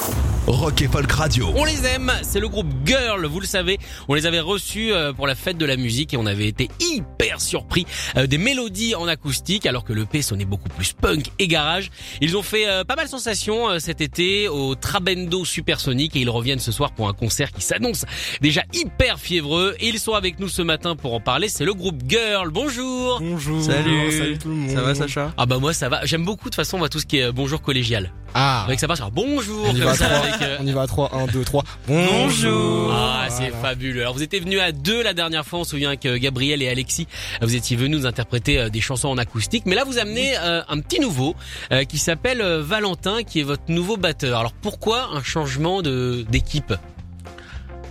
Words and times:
you 0.00 0.27
Rock 0.48 0.80
et 0.80 0.88
Folk 0.88 1.12
Radio. 1.12 1.50
On 1.56 1.64
les 1.66 1.84
aime, 1.84 2.10
c'est 2.22 2.40
le 2.40 2.48
groupe 2.48 2.66
Girl, 2.86 3.26
vous 3.26 3.38
le 3.38 3.46
savez. 3.46 3.78
On 4.08 4.14
les 4.14 4.24
avait 4.24 4.40
reçus 4.40 4.92
euh, 4.92 5.12
pour 5.12 5.26
la 5.26 5.34
fête 5.34 5.58
de 5.58 5.66
la 5.66 5.76
musique 5.76 6.14
et 6.14 6.16
on 6.16 6.24
avait 6.24 6.48
été 6.48 6.70
hyper 6.80 7.38
surpris 7.42 7.86
euh, 8.16 8.26
des 8.26 8.38
mélodies 8.38 8.94
en 8.94 9.06
acoustique 9.08 9.66
alors 9.66 9.84
que 9.84 9.92
le 9.92 10.06
P 10.06 10.22
sonnait 10.22 10.46
beaucoup 10.46 10.70
plus 10.70 10.94
punk 10.94 11.26
et 11.38 11.48
garage. 11.48 11.90
Ils 12.22 12.34
ont 12.34 12.42
fait 12.42 12.66
euh, 12.66 12.82
pas 12.82 12.96
mal 12.96 13.08
sensation 13.08 13.68
euh, 13.68 13.78
cet 13.78 14.00
été 14.00 14.48
au 14.48 14.74
Trabendo 14.74 15.44
Supersonic 15.44 16.16
et 16.16 16.20
ils 16.20 16.30
reviennent 16.30 16.60
ce 16.60 16.72
soir 16.72 16.92
pour 16.92 17.08
un 17.10 17.12
concert 17.12 17.52
qui 17.52 17.60
s'annonce 17.60 18.06
déjà 18.40 18.62
hyper 18.72 19.20
fiévreux. 19.20 19.76
Et 19.80 19.88
ils 19.88 19.98
sont 20.00 20.14
avec 20.14 20.40
nous 20.40 20.48
ce 20.48 20.62
matin 20.62 20.96
pour 20.96 21.12
en 21.12 21.20
parler. 21.20 21.50
C'est 21.50 21.66
le 21.66 21.74
groupe 21.74 22.02
Girl. 22.08 22.48
Bonjour. 22.50 23.20
Bonjour. 23.20 23.62
Salut. 23.62 24.10
Salut 24.12 24.38
tout 24.38 24.48
le 24.48 24.54
monde. 24.54 24.70
Ça 24.70 24.80
va 24.80 24.94
Sacha? 24.94 25.34
Ah 25.36 25.44
bah 25.44 25.58
moi 25.58 25.74
ça 25.74 25.90
va. 25.90 26.06
J'aime 26.06 26.24
beaucoup 26.24 26.44
de 26.44 26.50
toute 26.50 26.54
façon 26.54 26.78
moi 26.78 26.88
tout 26.88 27.00
ce 27.00 27.06
qui 27.06 27.18
est 27.18 27.24
euh, 27.24 27.32
bonjour 27.32 27.60
collégial. 27.60 28.12
Ah. 28.34 28.64
Avec 28.64 28.78
ça 28.80 28.86
passe 28.86 28.98
genre 28.98 29.10
bonjour 29.10 29.66
On 29.68 29.74
y 29.74 29.78
comme 29.78 29.84
va 29.84 29.90
à 29.90 29.94
ça, 29.94 30.04
3. 30.06 30.18
avec, 30.18 30.37
On 30.60 30.66
y 30.66 30.72
va 30.72 30.82
à 30.82 30.86
3. 30.86 31.10
1, 31.14 31.26
2, 31.26 31.44
3. 31.44 31.64
Bonjour. 31.86 32.92
Ah, 32.92 33.26
c'est 33.30 33.50
Voilà. 33.50 33.56
fabuleux. 33.68 34.00
Alors 34.02 34.14
vous 34.14 34.22
étiez 34.22 34.40
venus 34.40 34.60
à 34.60 34.72
deux 34.72 35.02
la 35.02 35.14
dernière 35.14 35.44
fois, 35.44 35.60
on 35.60 35.64
se 35.64 35.70
souvient 35.70 35.96
que 35.96 36.16
Gabriel 36.16 36.62
et 36.62 36.68
Alexis, 36.68 37.06
euh, 37.42 37.46
vous 37.46 37.54
étiez 37.54 37.76
venus 37.76 38.00
nous 38.00 38.06
interpréter 38.06 38.58
euh, 38.58 38.68
des 38.68 38.80
chansons 38.80 39.08
en 39.08 39.18
acoustique, 39.18 39.64
mais 39.66 39.74
là 39.74 39.84
vous 39.84 39.98
amenez 39.98 40.36
euh, 40.38 40.62
un 40.68 40.80
petit 40.80 41.00
nouveau 41.00 41.34
euh, 41.72 41.84
qui 41.84 41.98
s'appelle 41.98 42.40
euh, 42.40 42.62
Valentin, 42.62 43.22
qui 43.22 43.40
est 43.40 43.44
votre 43.44 43.64
nouveau 43.68 43.96
batteur. 43.96 44.38
Alors 44.40 44.52
pourquoi 44.52 45.08
un 45.12 45.22
changement 45.22 45.82
de 45.82 46.24
d'équipe? 46.28 46.72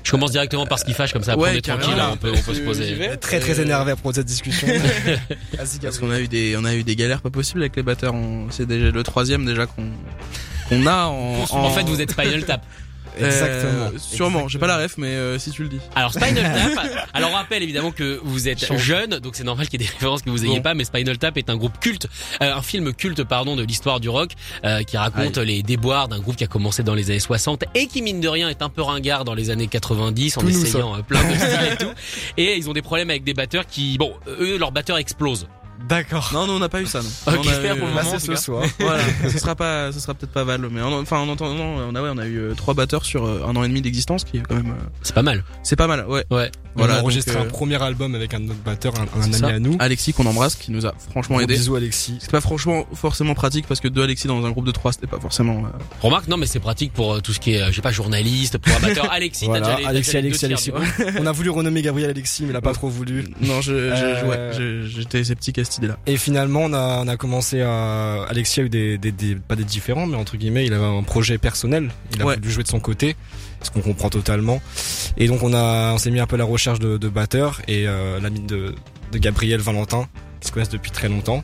Je 0.04 0.12
commence 0.12 0.32
directement 0.32 0.66
par 0.66 0.80
ce 0.80 0.86
qui 0.86 0.94
fâche 0.94 1.12
comme 1.12 1.24
ça, 1.24 1.34
après 1.34 1.44
Ouais, 1.44 1.52
on 1.56 1.58
est 1.58 1.62
tranquille, 1.62 1.98
là, 1.98 2.12
on 2.14 2.16
peut, 2.16 2.32
on 2.34 2.42
peut 2.42 2.54
se 2.54 2.62
poser. 2.62 2.96
Très 3.20 3.42
très 3.42 3.60
énervé 3.60 3.92
à 3.92 3.96
propos 3.96 4.12
de 4.12 4.16
cette 4.16 4.26
discussion. 4.28 4.66
Parce 5.82 5.98
qu'on 6.00 6.12
a 6.12 6.22
eu 6.22 6.30
des, 6.30 6.56
on 6.58 6.64
a 6.64 6.74
eu 6.76 6.84
des 6.84 6.96
galères 6.96 7.22
pas 7.22 7.30
possibles 7.30 7.60
avec 7.62 7.76
les 7.76 7.84
batteurs. 7.84 8.14
On- 8.14 8.48
C'est 8.50 8.66
déjà 8.66 8.90
le 8.90 9.04
troisième 9.04 9.46
déjà 9.46 9.66
qu'on 9.66 9.84
qu'on 10.70 10.86
a 10.88 11.06
en, 11.06 11.44
En 11.52 11.70
fait, 11.72 11.84
vous 11.84 12.02
êtes 12.02 12.12
Spinal 12.12 12.44
Tap. 12.46 12.66
Euh, 13.20 13.26
Exactement. 13.26 13.90
sûrement. 13.98 14.48
J'ai 14.48 14.60
pas 14.60 14.68
la 14.68 14.78
ref, 14.78 14.94
mais 15.00 15.08
euh, 15.08 15.40
si 15.40 15.50
tu 15.50 15.64
le 15.64 15.70
dis. 15.70 15.80
Alors 15.96 16.14
Spinal 16.14 16.36
Tap, 16.76 17.08
alors 17.16 17.32
on 17.32 17.34
rappelle 17.34 17.64
évidemment 17.64 17.90
que 17.90 18.20
vous 18.24 18.48
êtes 18.48 18.78
jeune, 18.78 19.18
donc 19.18 19.36
c'est 19.36 19.44
normal 19.44 19.68
qu'il 19.68 19.82
y 19.82 19.84
ait 19.84 19.88
des 19.88 19.92
références 19.92 20.22
que 20.22 20.30
vous 20.30 20.46
ayez 20.46 20.58
Bon. 20.58 20.62
pas, 20.62 20.76
mais 20.76 20.84
Spinal 20.84 21.18
Tap 21.18 21.36
est 21.36 21.50
un 21.50 21.56
groupe 21.58 21.80
culte, 21.80 22.08
euh, 22.44 22.54
un 22.54 22.62
film 22.62 22.94
culte 22.94 23.24
pardon 23.24 23.56
de 23.56 23.64
l'histoire 23.64 24.00
du 24.00 24.08
rock, 24.10 24.34
euh, 24.66 24.84
qui 24.84 24.98
raconte 24.98 25.40
les 25.40 25.64
déboires 25.64 26.10
d'un 26.10 26.20
groupe 26.20 26.36
qui 26.36 26.44
a 26.44 26.48
commencé 26.48 26.84
dans 26.84 26.94
les 26.94 27.10
années 27.10 27.20
60 27.20 27.64
et 27.74 27.88
qui 27.88 28.04
mine 28.04 28.20
de 28.22 28.28
rien 28.28 28.50
est 28.50 28.62
un 28.62 28.70
peu 28.70 28.84
ringard 28.84 29.26
dans 29.26 29.34
les 29.34 29.50
années 29.50 29.66
90 29.66 30.38
en 30.38 30.42
Tout 30.42 30.50
essayant 30.50 30.96
euh, 30.96 31.02
plein 31.02 31.24
de 31.28 31.34
styles 31.34 31.74
et 31.74 31.78
tout. 31.78 31.92
Et 32.38 32.56
ils 32.56 32.70
ont 32.70 32.74
des 32.74 32.84
problèmes 32.84 33.10
avec 33.10 33.24
des 33.24 33.34
batteurs 33.34 33.66
qui, 33.66 33.98
bon, 33.98 34.14
eux 34.28 34.60
leur 34.60 34.72
batteur 34.72 35.00
explose. 35.00 35.48
D'accord. 35.88 36.30
Non, 36.34 36.48
non, 36.48 36.54
on 36.54 36.60
n'a 36.60 36.70
pas 36.70 36.82
eu 36.82 36.86
ça. 36.86 37.02
Non. 37.02 37.10
Ok, 37.34 37.40
On 37.46 37.50
a 37.50 37.74
eu- 37.76 37.78
pour 37.80 37.88
le 37.88 37.94
Là, 37.96 38.04
moment, 38.04 38.20
ce 38.20 38.36
soir. 38.36 38.64
Voilà, 38.80 39.04
ce 39.30 39.38
sera 39.40 39.56
pas, 39.56 39.92
ce 39.92 40.00
sera 40.00 40.14
peut-être 40.14 40.32
pas 40.32 40.44
Val, 40.44 40.62
mais 40.72 40.82
en- 40.82 41.00
enfin 41.02 41.18
en 41.20 41.30
entendant, 41.30 41.64
on 41.64 41.96
a 41.96 42.02
ouais, 42.02 42.10
on 42.14 42.18
a 42.18 42.26
eu 42.28 42.38
euh, 42.40 42.54
trois 42.56 42.74
batteurs 42.74 43.06
sur 43.06 43.26
euh, 43.26 43.44
un 43.48 43.56
an 43.56 43.64
et 43.64 43.68
demi 43.68 43.82
d'existence, 43.82 44.24
qui 44.24 44.38
est 44.38 44.42
quand 44.42 44.56
même, 44.56 44.72
euh, 44.72 44.84
C'est 45.02 45.16
pas 45.16 45.24
mal. 45.24 45.44
c'est 45.64 45.76
pas 45.76 45.88
mal, 45.88 46.06
ouais. 46.08 46.26
Ouais. 46.30 46.52
Voilà, 46.76 46.94
on 46.94 46.96
a 46.96 46.98
donc, 46.98 47.04
enregistré 47.06 47.36
euh, 47.38 47.42
un 47.42 47.46
premier 47.46 47.82
album 47.82 48.14
avec 48.16 48.34
un 48.34 48.44
autre 48.46 48.60
batteur, 48.64 48.94
un, 49.00 49.22
ami 49.24 49.34
ça. 49.34 49.48
à 49.48 49.60
nous. 49.60 49.76
Alexis 49.80 50.14
qu'on 50.14 50.26
embrasse, 50.28 50.56
qui 50.56 50.72
nous 50.72 50.86
a 50.86 50.94
franchement 51.10 51.40
aidé. 51.40 51.56
bisous 51.56 51.76
Alexis. 51.76 52.18
C'est 52.20 52.30
pas 52.32 52.42
franchement 52.42 52.86
forcément 52.94 53.34
pratique 53.34 53.66
parce 53.68 53.80
que 53.80 53.88
deux 53.88 54.04
Alexis 54.04 54.28
dans 54.28 54.46
un 54.46 54.52
groupe 54.52 54.66
de 54.66 54.72
trois, 54.72 54.92
c'était 54.92 55.08
pas 55.08 55.20
forcément. 55.20 55.60
euh, 55.66 55.70
Remarque, 56.02 56.28
non 56.28 56.38
mais 56.38 56.46
c'est 56.46 56.60
pratique 56.60 56.94
pour 56.94 57.14
euh, 57.16 57.20
tout 57.22 57.34
ce 57.34 57.40
qui 57.40 57.54
est, 57.54 57.62
euh, 57.62 57.68
je 57.72 57.76
sais 57.78 57.82
pas, 57.82 57.92
journaliste, 57.92 58.58
pour 58.60 58.76
un 58.76 58.80
batteur. 58.80 59.10
Alexis, 59.12 59.46
Voilà, 59.46 59.76
déjà 59.76 59.90
Alexis, 59.90 60.12
déjà 60.12 60.18
Alexis, 60.20 60.46
Alexis. 60.46 60.72
tiers. 60.72 61.14
On 61.22 61.26
a 61.26 61.32
voulu 61.32 61.50
renommer 61.50 61.82
Gabriel 61.82 62.10
Alexis, 62.12 62.44
mais 62.44 62.50
il 62.52 62.56
a 62.56 62.62
pas 62.62 62.74
trop 62.74 62.90
voulu. 62.90 63.26
Non, 63.42 63.62
je, 63.62 63.74
Euh, 63.74 64.86
j'étais 64.88 65.24
sceptique 65.24 65.58
à 65.58 65.64
cette 65.78 65.84
idée-là. 65.84 65.98
Et 66.08 66.18
finalement, 66.18 66.62
on 66.64 66.74
a, 66.74 67.02
on 67.04 67.08
a 67.08 67.18
commencé 67.18 67.62
à, 67.62 68.24
Alexis 68.30 68.60
a 68.60 68.64
eu 68.64 68.70
des, 68.70 68.98
des, 68.98 69.12
des- 69.12 69.36
pas 69.36 69.56
des 69.56 69.64
différents, 69.64 70.06
mais 70.06 70.16
entre 70.18 70.38
guillemets, 70.38 70.66
il 70.66 70.74
avait 70.74 70.86
un 70.86 71.04
projet 71.04 71.38
personnel. 71.38 71.90
Il 72.16 72.22
a 72.22 72.26
Ouais. 72.26 72.36
voulu 72.36 72.50
jouer 72.52 72.64
de 72.64 72.68
son 72.68 72.80
côté, 72.80 73.16
ce 73.62 73.72
qu'on 73.72 73.82
comprend 73.82 74.10
totalement. 74.10 74.62
Et 75.18 75.28
donc, 75.28 75.44
on 75.44 75.54
a, 75.54 75.94
on 75.94 75.98
s'est 75.98 76.12
mis 76.12 76.20
un 76.20 76.28
peu 76.28 76.36
à 76.36 76.40
la 76.40 76.46
recherche 76.46 76.80
de, 76.80 76.98
de 76.98 77.10
batteurs 77.10 77.62
et 77.68 77.88
euh, 77.88 78.20
l'ami 78.20 78.42
de, 78.42 78.76
de 79.12 79.18
Gabriel 79.18 79.60
Valentin, 79.62 80.08
qui 80.42 80.48
se 80.48 80.52
connaissent 80.54 80.70
depuis 80.70 80.92
très 80.92 81.10
longtemps. 81.10 81.44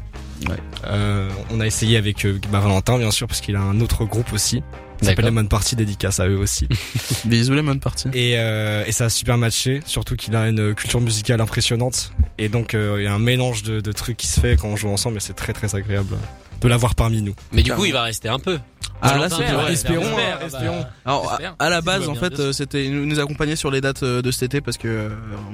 Ouais. 0.50 0.56
Euh, 0.88 1.30
on 1.52 1.60
a 1.62 1.66
essayé 1.66 1.96
avec 1.98 2.26
euh, 2.26 2.40
bah, 2.52 2.60
Valentin, 2.60 2.98
bien 2.98 3.12
sûr, 3.12 3.28
parce 3.28 3.40
qu'il 3.40 3.56
a 3.56 3.62
un 3.62 3.80
autre 3.80 4.04
groupe 4.06 4.34
aussi. 4.34 4.62
Ça 5.02 5.10
s'appelle. 5.10 5.26
Lemon 5.26 5.46
Party, 5.46 5.76
dédicace 5.76 6.20
à 6.20 6.28
eux 6.28 6.38
aussi. 6.38 6.68
Bisous 7.26 7.54
les 7.54 7.62
bonnes 7.62 7.80
parties. 7.80 8.08
Et, 8.14 8.34
euh, 8.38 8.84
et 8.86 8.92
ça 8.92 9.06
a 9.06 9.10
super 9.10 9.38
matché, 9.38 9.82
surtout 9.86 10.16
qu'il 10.16 10.36
a 10.36 10.48
une 10.48 10.74
culture 10.76 11.02
musicale 11.02 11.42
impressionnante. 11.42 12.12
Et 12.38 12.50
donc 12.50 12.74
euh, 12.74 12.98
il 13.00 13.04
y 13.04 13.08
a 13.08 13.14
un 13.14 13.20
mélange 13.20 13.64
de, 13.64 13.82
de 13.82 13.92
trucs 13.92 14.18
qui 14.18 14.28
se 14.28 14.40
fait 14.40 14.58
quand 14.58 14.68
on 14.70 14.76
joue 14.76 14.90
ensemble 14.90 15.18
et 15.18 15.20
c'est 15.20 15.34
très 15.34 15.54
très 15.54 15.76
agréable 15.76 16.18
de 16.62 16.68
l'avoir 16.68 16.96
parmi 16.96 17.22
nous. 17.22 17.36
Mais 17.52 17.62
du 17.62 17.74
coup, 17.74 17.86
il 17.86 17.94
va 17.94 18.04
rester 18.04 18.30
un 18.30 18.40
peu. 18.40 18.58
Ah, 19.06 19.18
là, 19.18 19.30
c'était- 19.30 19.44
ouais, 19.54 19.74
espérons, 19.74 20.06
hein, 20.06 20.38
bah, 20.40 20.46
espérons. 20.46 20.86
Alors 21.06 21.26
à, 21.28 21.30
J'espère. 21.32 21.56
à 21.60 21.70
la 21.70 21.82
base 21.82 22.08
en 22.10 22.16
fait 22.16 22.40
euh, 22.40 22.52
c'était 22.54 22.86
il 22.86 22.94
nous 22.96 23.06
nous 23.06 23.20
accompagnait 23.20 23.56
sur 23.56 23.70
les 23.72 23.82
dates 23.82 24.04
euh, 24.04 24.22
de 24.22 24.32
cet 24.32 24.44
été 24.44 24.62
parce 24.62 24.78
que 24.78 24.88
euh, 24.88 25.10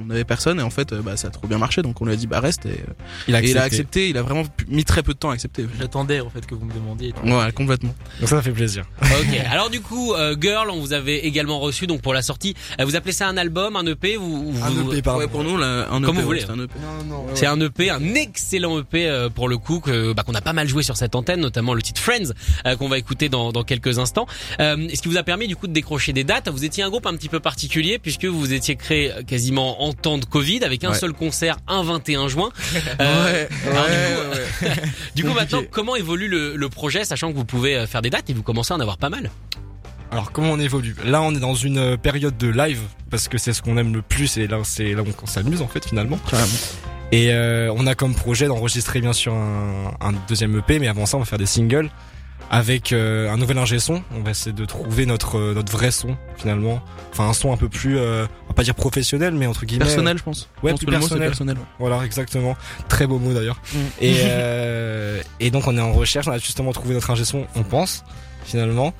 on 0.06 0.10
avait 0.10 0.24
personne 0.24 0.60
et 0.60 0.62
en 0.62 0.70
fait 0.70 0.92
euh, 0.92 1.02
bah 1.02 1.16
ça 1.16 1.28
a 1.28 1.30
trop 1.30 1.46
bien 1.48 1.58
marché 1.58 1.82
donc 1.82 2.00
on 2.00 2.04
lui 2.04 2.12
a 2.12 2.16
dit 2.16 2.26
bah 2.26 2.40
reste 2.40 2.66
et, 2.66 2.70
euh, 2.70 2.92
Il 3.28 3.34
a 3.34 3.42
et 3.42 3.50
il 3.50 3.58
a 3.58 3.62
accepté. 3.62 3.64
accepté 3.64 4.08
il 4.10 4.16
a 4.18 4.22
vraiment 4.22 4.44
mis 4.68 4.84
très 4.84 5.02
peu 5.02 5.12
de 5.14 5.18
temps 5.18 5.30
à 5.30 5.34
accepter 5.34 5.66
J'attendais 5.80 6.20
en 6.20 6.30
fait 6.30 6.46
que 6.46 6.54
vous 6.54 6.64
me 6.64 6.72
demandiez. 6.72 7.12
ouais 7.24 7.52
complètement 7.52 7.94
Donc 8.20 8.28
ça, 8.28 8.36
ça 8.36 8.42
fait 8.42 8.52
plaisir. 8.52 8.84
Ok. 9.02 9.40
Alors 9.50 9.70
du 9.70 9.80
coup, 9.80 10.14
euh, 10.14 10.36
Girl, 10.40 10.70
on 10.70 10.78
vous 10.80 10.92
avait 10.92 11.18
également 11.18 11.58
reçu 11.58 11.86
donc 11.86 12.02
pour 12.02 12.14
la 12.14 12.22
sortie. 12.22 12.54
euh, 12.80 12.84
vous 12.84 12.94
appelez 12.96 13.12
ça 13.12 13.26
un 13.28 13.36
album, 13.36 13.74
un 13.76 13.86
EP 13.86 14.16
ou 14.16 14.52
vous- 14.52 14.64
Un 14.64 14.70
vous- 14.70 14.92
EP, 14.92 15.02
pardon. 15.02 15.20
ouais 15.20 15.26
pour 15.28 15.42
nous 15.44 15.56
là, 15.56 15.86
un 15.90 16.00
Comme 16.02 16.14
EP, 16.16 16.20
vous 16.20 16.26
voulez, 16.26 16.40
c'est 16.40 16.50
un 16.50 16.58
EP. 16.62 16.72
C'est 17.34 17.46
un 17.46 17.60
EP, 17.60 17.90
un 17.90 18.14
excellent 18.14 18.78
EP 18.78 19.08
euh, 19.08 19.28
pour 19.28 19.48
le 19.48 19.58
coup 19.58 19.80
que 19.80 20.12
bah, 20.12 20.22
qu'on 20.22 20.34
a 20.34 20.40
pas 20.40 20.52
mal 20.52 20.68
joué 20.68 20.82
sur 20.82 20.96
cette 20.96 21.14
antenne, 21.14 21.40
notamment 21.40 21.74
le 21.74 21.82
titre 21.82 22.00
Friends 22.00 22.32
euh, 22.66 22.76
qu'on 22.76 22.88
va 22.88 22.98
écouter 22.98 23.28
dans, 23.28 23.39
dans 23.52 23.64
quelques 23.64 23.98
instants. 23.98 24.26
Euh, 24.60 24.88
ce 24.94 25.00
qui 25.02 25.08
vous 25.08 25.16
a 25.16 25.22
permis 25.22 25.48
du 25.48 25.56
coup 25.56 25.66
de 25.66 25.72
décrocher 25.72 26.12
des 26.12 26.22
dates. 26.24 26.48
Vous 26.48 26.64
étiez 26.64 26.82
un 26.84 26.90
groupe 26.90 27.06
un 27.06 27.14
petit 27.16 27.28
peu 27.30 27.40
particulier 27.40 27.98
puisque 27.98 28.26
vous 28.26 28.38
vous 28.38 28.52
étiez 28.52 28.76
créé 28.76 29.10
euh, 29.10 29.22
quasiment 29.22 29.82
en 29.82 29.92
temps 29.92 30.18
de 30.18 30.24
Covid 30.24 30.62
avec 30.64 30.84
un 30.84 30.90
Ouais. 30.90 30.98
seul 30.98 31.12
concert 31.12 31.56
un 31.66 31.82
21 31.82 32.28
juin. 32.28 32.50
Euh, 33.00 33.46
ouais, 33.46 33.48
alors, 33.70 33.84
ouais, 33.86 33.90
du 33.96 34.14
coup, 34.14 34.66
ouais. 34.66 34.70
Du 35.16 35.22
coup 35.24 35.28
Compliqué. 35.30 35.34
maintenant, 35.56 35.62
comment 35.70 35.96
évolue 35.96 36.28
le, 36.28 36.54
le 36.56 36.68
projet, 36.68 37.04
sachant 37.04 37.30
que 37.32 37.36
vous 37.36 37.44
pouvez 37.44 37.76
euh, 37.76 37.86
faire 37.86 38.02
des 38.02 38.10
dates 38.10 38.28
et 38.30 38.34
vous 38.34 38.42
commencez 38.42 38.72
à 38.72 38.76
en 38.76 38.80
avoir 38.80 38.98
pas 38.98 39.08
mal. 39.08 39.30
Alors 40.12 40.32
comment 40.32 40.50
on 40.52 40.58
évolue? 40.60 40.96
Là, 41.04 41.22
on 41.22 41.34
est 41.34 41.38
dans 41.40 41.54
une 41.54 41.78
euh, 41.78 41.96
période 41.96 42.36
de 42.36 42.48
live 42.48 42.80
parce 43.10 43.28
que 43.28 43.38
c'est 43.38 43.52
ce 43.52 43.62
qu'on 43.62 43.76
aime 43.76 43.94
le 43.94 44.02
plus 44.02 44.36
et 44.38 44.46
là, 44.48 44.58
c'est 44.64 44.92
là 44.94 45.02
où 45.02 45.06
on 45.22 45.26
s'amuse 45.26 45.62
en 45.62 45.68
fait 45.68 45.84
finalement. 45.86 46.18
Carrément. 46.28 46.48
Et 47.12 47.32
euh, 47.32 47.72
on 47.76 47.86
a 47.86 47.94
comme 47.94 48.14
projet 48.14 48.46
d'enregistrer 48.46 49.00
bien 49.00 49.12
sûr 49.12 49.32
un, 49.34 49.94
un 50.00 50.12
deuxième 50.28 50.56
EP, 50.58 50.78
mais 50.78 50.88
avant 50.88 51.06
ça, 51.06 51.16
on 51.16 51.20
va 51.20 51.26
faire 51.26 51.38
des 51.38 51.46
singles 51.46 51.88
avec 52.50 52.92
euh, 52.92 53.30
un 53.30 53.36
nouvel 53.36 53.58
ingé 53.58 53.78
son. 53.78 54.02
On 54.14 54.22
va 54.22 54.32
essayer 54.32 54.52
de 54.52 54.64
trouver 54.64 55.06
notre 55.06 55.38
euh, 55.38 55.54
notre 55.54 55.72
vrai 55.72 55.90
son 55.90 56.16
finalement. 56.36 56.82
Enfin, 57.12 57.28
un 57.28 57.32
son 57.32 57.52
un 57.52 57.56
peu 57.56 57.68
plus, 57.68 57.96
euh, 57.96 58.26
on 58.44 58.48
va 58.48 58.54
pas 58.54 58.62
dire 58.64 58.74
professionnel, 58.74 59.34
mais 59.34 59.46
entre 59.46 59.64
guillemets 59.64 59.84
personnel 59.84 60.18
je 60.18 60.22
pense 60.22 60.48
Ouais, 60.62 60.74
plus 60.74 60.86
personnel. 60.86 61.28
personnel 61.28 61.56
ouais. 61.56 61.64
Voilà, 61.78 62.04
exactement. 62.04 62.56
Très 62.88 63.06
beau 63.06 63.18
mot 63.18 63.32
d'ailleurs. 63.32 63.60
Mm. 63.72 63.78
Et, 64.00 64.14
euh, 64.24 65.22
et 65.38 65.50
donc 65.50 65.66
on 65.68 65.76
est 65.76 65.80
en 65.80 65.92
recherche, 65.92 66.26
on 66.28 66.32
a 66.32 66.38
justement 66.38 66.72
trouvé 66.72 66.94
notre 66.94 67.10
ingé 67.10 67.24
son, 67.24 67.46
on 67.54 67.62
pense, 67.62 68.04
finalement. 68.44 68.92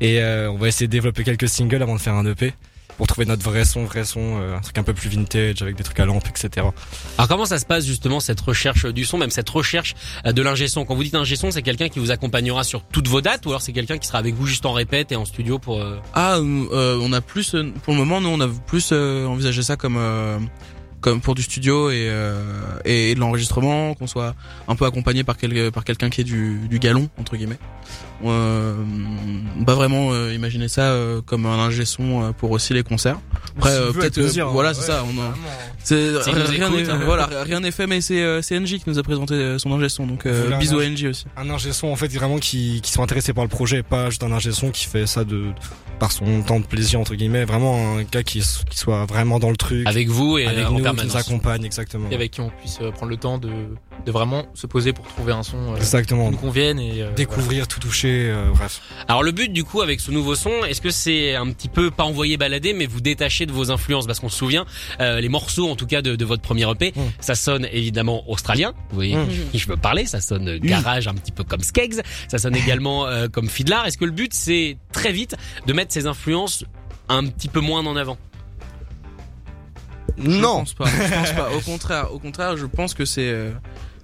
Et 0.00 0.20
euh, 0.20 0.50
on 0.50 0.56
va 0.56 0.68
essayer 0.68 0.86
de 0.86 0.92
développer 0.92 1.24
quelques 1.24 1.48
singles 1.48 1.82
avant 1.82 1.94
de 1.94 2.00
faire 2.00 2.14
un 2.14 2.26
EP 2.26 2.52
pour 2.98 3.06
trouver 3.06 3.24
notre 3.26 3.42
vrai 3.42 3.64
son, 3.64 3.84
vrai 3.84 4.04
son, 4.04 4.40
euh, 4.40 4.56
un 4.56 4.60
truc 4.60 4.76
un 4.76 4.82
peu 4.82 4.92
plus 4.92 5.08
vintage 5.08 5.62
avec 5.62 5.76
des 5.76 5.84
trucs 5.84 5.98
à 6.00 6.04
lampe, 6.04 6.28
etc. 6.28 6.66
Alors 7.16 7.28
comment 7.28 7.46
ça 7.46 7.58
se 7.58 7.64
passe 7.64 7.86
justement 7.86 8.20
cette 8.20 8.40
recherche 8.40 8.84
du 8.84 9.04
son, 9.04 9.16
même 9.16 9.30
cette 9.30 9.48
recherche 9.48 9.94
euh, 10.26 10.32
de 10.32 10.42
l'ingé 10.42 10.68
son? 10.68 10.84
Quand 10.84 10.94
vous 10.94 11.04
dites 11.04 11.14
ingé 11.14 11.36
son, 11.36 11.50
c'est 11.50 11.62
quelqu'un 11.62 11.88
qui 11.88 12.00
vous 12.00 12.10
accompagnera 12.10 12.64
sur 12.64 12.82
toutes 12.82 13.08
vos 13.08 13.20
dates 13.20 13.46
ou 13.46 13.50
alors 13.50 13.62
c'est 13.62 13.72
quelqu'un 13.72 13.98
qui 13.98 14.06
sera 14.06 14.18
avec 14.18 14.34
vous 14.34 14.46
juste 14.46 14.66
en 14.66 14.72
répète 14.72 15.12
et 15.12 15.16
en 15.16 15.24
studio 15.24 15.58
pour... 15.58 15.80
euh, 15.80 15.98
ah 16.12 16.36
euh, 16.38 16.98
on 17.00 17.12
a 17.12 17.20
plus 17.20 17.54
euh, 17.54 17.72
pour 17.84 17.94
le 17.94 17.98
moment 18.00 18.20
nous 18.20 18.28
on 18.28 18.40
a 18.40 18.48
plus 18.66 18.90
euh, 18.92 19.26
envisagé 19.26 19.62
ça 19.62 19.76
comme 19.76 19.96
euh, 19.96 20.38
comme 21.00 21.20
pour 21.20 21.34
du 21.34 21.42
studio 21.42 21.90
et 21.90 22.08
euh, 22.10 22.42
et, 22.84 23.14
de 23.14 23.20
l'enregistrement 23.20 23.94
qu'on 23.94 24.06
soit 24.06 24.34
un 24.66 24.76
peu 24.76 24.84
accompagné 24.86 25.24
par 25.24 25.36
quel, 25.36 25.70
par 25.72 25.84
quelqu'un 25.84 26.10
qui 26.10 26.20
est 26.22 26.24
du, 26.24 26.60
du 26.68 26.78
galon 26.78 27.08
entre 27.18 27.36
guillemets 27.36 27.58
Euh, 28.24 28.74
pas 29.64 29.74
vraiment 29.74 30.12
euh, 30.12 30.34
imaginer 30.34 30.66
ça 30.68 30.82
euh, 30.90 31.20
comme 31.24 31.46
un 31.46 31.58
ingé 31.58 31.84
son 31.84 32.22
euh, 32.22 32.32
pour 32.32 32.50
aussi 32.50 32.74
les 32.74 32.82
concerts. 32.82 33.18
Après 33.56 33.70
euh, 33.70 33.92
peut-être 33.92 34.18
euh, 34.18 34.44
voilà 34.44 34.70
hein. 34.70 34.74
c'est 34.74 34.80
Ouais, 34.80 34.86
ça. 34.86 35.04
On 35.04 35.12
c'est 35.84 36.12
nous 36.12 36.46
rien 36.48 36.70
n'est 36.70 36.88
hein. 36.90 37.00
voilà 37.04 37.28
rien 37.44 37.60
n'est 37.60 37.70
fait 37.70 37.86
mais 37.86 38.00
c'est 38.00 38.20
euh, 38.22 38.42
c'est 38.42 38.58
NJ 38.58 38.78
qui 38.78 38.84
nous 38.86 38.98
a 38.98 39.02
présenté 39.02 39.56
son 39.58 39.72
ingé 39.72 39.88
son 39.88 40.06
donc 40.06 40.26
euh, 40.26 40.56
bisous 40.58 40.80
à 40.80 40.88
NJ 40.88 41.04
aussi. 41.04 41.24
Un 41.36 41.48
ingé 41.50 41.72
son 41.72 41.88
en 41.88 41.96
fait 41.96 42.08
vraiment 42.08 42.38
qui, 42.38 42.80
qui 42.82 42.90
sont 42.90 43.02
intéressés 43.02 43.32
par 43.32 43.44
le 43.44 43.50
projet, 43.50 43.82
pas 43.82 44.10
juste 44.10 44.24
un 44.24 44.32
ingé 44.32 44.52
son 44.52 44.70
qui 44.70 44.86
fait 44.86 45.06
ça 45.06 45.24
de 45.24 45.44
par 45.98 46.12
son 46.12 46.42
temps 46.42 46.60
de 46.60 46.64
plaisir 46.66 47.00
entre 47.00 47.14
guillemets, 47.14 47.44
vraiment 47.44 47.98
un 47.98 48.02
gars 48.04 48.22
qui, 48.22 48.40
qui 48.70 48.78
soit 48.78 49.04
vraiment 49.06 49.38
dans 49.38 49.50
le 49.50 49.56
truc, 49.56 49.86
Avec 49.86 50.08
vous 50.08 50.38
et 50.38 50.46
avec 50.46 50.64
euh, 50.64 50.68
qui 50.94 51.06
nous 51.06 51.16
accompagne 51.16 51.64
exactement. 51.64 52.08
Et 52.10 52.14
avec 52.14 52.30
qui 52.32 52.40
on 52.40 52.50
puisse 52.50 52.78
euh, 52.80 52.90
prendre 52.90 53.10
le 53.10 53.16
temps 53.16 53.38
de, 53.38 53.50
de 54.06 54.12
vraiment 54.12 54.46
se 54.54 54.66
poser 54.66 54.92
pour 54.92 55.06
trouver 55.06 55.32
un 55.32 55.42
son 55.42 55.56
euh, 55.72 55.74
qui 55.74 55.80
Exactement. 55.80 56.30
nous 56.30 56.36
convienne 56.38 56.78
et 56.78 57.02
euh, 57.02 57.12
Découvrir, 57.14 57.66
tout 57.68 57.80
toucher, 57.80 58.28
euh, 58.30 58.50
bref. 58.54 58.80
Alors 59.08 59.22
le 59.22 59.32
but 59.32 59.52
du 59.52 59.64
coup 59.64 59.80
avec 59.82 60.00
ce 60.00 60.10
nouveau 60.10 60.34
son, 60.34 60.64
est-ce 60.64 60.80
que 60.80 60.90
c'est 60.90 61.34
un 61.34 61.50
petit 61.50 61.68
peu 61.68 61.90
pas 61.90 62.04
envoyer 62.04 62.36
balader, 62.36 62.72
mais 62.72 62.86
vous 62.86 63.00
détacher 63.00 63.46
de 63.46 63.52
vos 63.52 63.70
influences? 63.70 64.06
Parce 64.06 64.20
qu'on 64.20 64.28
se 64.28 64.36
souvient, 64.38 64.66
euh, 65.00 65.20
les 65.20 65.28
morceaux 65.28 65.68
en 65.70 65.76
tout 65.76 65.86
cas 65.86 66.02
de, 66.02 66.16
de 66.16 66.24
votre 66.24 66.42
premier 66.42 66.70
EP, 66.70 66.92
Mm. 66.96 67.00
ça 67.20 67.34
sonne 67.34 67.66
évidemment 67.72 68.28
australien. 68.30 68.72
Vous 68.90 68.94
voyez 68.96 69.16
Mm. 69.16 69.28
qui 69.52 69.58
je 69.58 69.66
peux 69.66 69.76
parler, 69.76 70.06
ça 70.06 70.20
sonne 70.20 70.58
garage 70.58 71.08
un 71.08 71.14
petit 71.14 71.32
peu 71.32 71.44
comme 71.44 71.60
Skeggs, 71.62 72.00
ça 72.28 72.38
sonne 72.38 72.56
également 72.56 73.06
euh, 73.06 73.28
comme 73.28 73.48
Fiddler. 73.48 73.78
Est-ce 73.86 73.98
que 73.98 74.04
le 74.04 74.10
but 74.12 74.32
c'est 74.34 74.76
très 74.92 75.12
vite 75.12 75.36
de 75.66 75.72
mettre 75.72 75.92
ces 75.92 76.06
influences 76.06 76.64
un 77.08 77.26
petit 77.26 77.48
peu 77.48 77.60
moins 77.60 77.84
en 77.86 77.96
avant? 77.96 78.16
Je 80.24 80.40
pense 80.58 80.74
pas. 80.74 80.86
Je 80.86 81.14
pense 81.14 81.32
pas. 81.32 81.48
Au 81.56 81.60
contraire, 81.60 82.12
au 82.14 82.18
contraire, 82.18 82.56
je 82.56 82.66
pense 82.66 82.94
que 82.94 83.04
c'est 83.04 83.30
euh, 83.30 83.50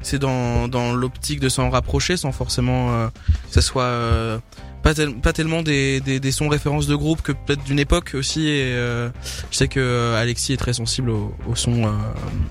c'est 0.02 0.18
dans 0.18 0.68
dans 0.68 0.92
l'optique 0.94 1.40
de 1.40 1.48
s'en 1.48 1.70
rapprocher 1.70 2.16
sans 2.16 2.32
forcément 2.32 2.92
euh, 2.92 3.08
que 3.08 3.54
ça 3.54 3.62
soit 3.62 3.84
euh, 3.84 4.38
pas 4.82 4.92
tel- 4.92 5.14
pas 5.14 5.32
tellement 5.32 5.62
des, 5.62 6.00
des 6.00 6.20
des 6.20 6.30
sons 6.32 6.48
références 6.48 6.86
de 6.86 6.94
groupe 6.94 7.22
que 7.22 7.32
peut-être 7.32 7.64
d'une 7.64 7.78
époque 7.78 8.12
aussi 8.14 8.46
et 8.48 8.64
euh, 8.74 9.08
je 9.50 9.56
sais 9.56 9.68
que 9.68 9.80
euh, 9.80 10.20
Alexis 10.20 10.52
est 10.52 10.58
très 10.58 10.74
sensible 10.74 11.08
au, 11.10 11.34
au 11.48 11.54
son 11.54 11.84
euh, 11.84 11.90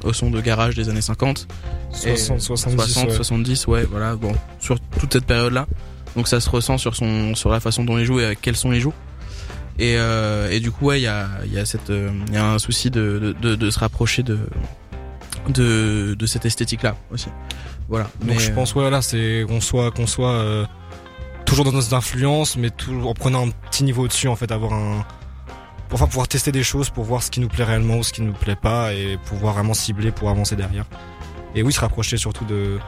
au 0.04 0.13
son 0.13 0.31
de 0.31 0.42
garage 0.42 0.74
des 0.75 0.89
années 0.89 1.01
50 1.01 1.48
et 2.06 2.15
60, 2.18 2.42
70, 2.42 2.77
60 2.94 3.10
ouais. 3.10 3.15
70 3.15 3.68
ouais 3.68 3.83
voilà 3.83 4.15
bon 4.15 4.33
sur 4.60 4.80
toute 5.00 5.13
cette 5.13 5.25
période 5.25 5.54
là 5.54 5.68
donc 6.15 6.27
ça 6.27 6.39
se 6.39 6.50
ressent 6.50 6.80
sur 6.80 6.95
son 6.95 7.36
sur 7.36 7.51
la 7.51 7.60
façon 7.60 7.83
dont 7.83 8.00
il 8.00 8.06
joue 8.06 8.19
et 8.19 8.25
avec 8.25 8.39
quel 8.42 8.56
son 8.56 8.74
il 8.74 8.80
joue 8.81 8.94
et 9.79 9.95
euh, 9.97 10.51
et 10.51 10.59
du 10.59 10.71
coup 10.71 10.85
ouais 10.85 10.99
il 10.99 11.03
y 11.03 11.07
a 11.07 11.27
il 11.45 11.53
y 11.53 11.59
a 11.59 11.65
cette 11.65 11.89
euh, 11.89 12.11
il 12.27 12.33
y 12.33 12.37
a 12.37 12.45
un 12.45 12.59
souci 12.59 12.91
de, 12.91 13.19
de 13.19 13.33
de 13.33 13.55
de 13.55 13.69
se 13.71 13.79
rapprocher 13.79 14.23
de 14.23 14.39
de 15.49 16.15
de 16.17 16.25
cette 16.25 16.45
esthétique 16.45 16.83
là 16.83 16.95
aussi 17.11 17.29
voilà 17.89 18.05
Donc 18.21 18.35
Mais, 18.35 18.39
je 18.39 18.51
pense 18.51 18.75
ouais 18.75 18.89
là 18.89 19.01
c'est 19.01 19.45
qu'on 19.47 19.61
soit 19.61 19.91
qu'on 19.91 20.07
soit 20.07 20.31
euh, 20.31 20.65
toujours 21.53 21.65
dans 21.65 21.71
nos 21.71 21.93
influences, 21.93 22.57
mais 22.57 22.69
en 23.03 23.13
prenant 23.13 23.47
un 23.47 23.51
petit 23.69 23.83
niveau 23.83 24.03
au-dessus 24.03 24.27
en 24.27 24.35
fait, 24.35 24.51
avoir 24.51 24.73
un 24.73 25.05
pour 25.87 26.01
enfin 26.01 26.07
pouvoir 26.07 26.27
tester 26.27 26.51
des 26.51 26.63
choses 26.63 26.89
pour 26.89 27.03
voir 27.03 27.21
ce 27.21 27.29
qui 27.29 27.39
nous 27.39 27.47
plaît 27.47 27.63
réellement 27.63 27.97
ou 27.97 28.03
ce 28.03 28.11
qui 28.11 28.23
nous 28.23 28.33
plaît 28.33 28.55
pas 28.55 28.93
et 28.93 29.19
pouvoir 29.25 29.53
vraiment 29.53 29.75
cibler 29.75 30.11
pour 30.11 30.29
avancer 30.29 30.55
derrière. 30.55 30.85
Et 31.53 31.61
oui, 31.61 31.71
se 31.71 31.79
rapprocher 31.79 32.17
surtout 32.17 32.45
de 32.45 32.79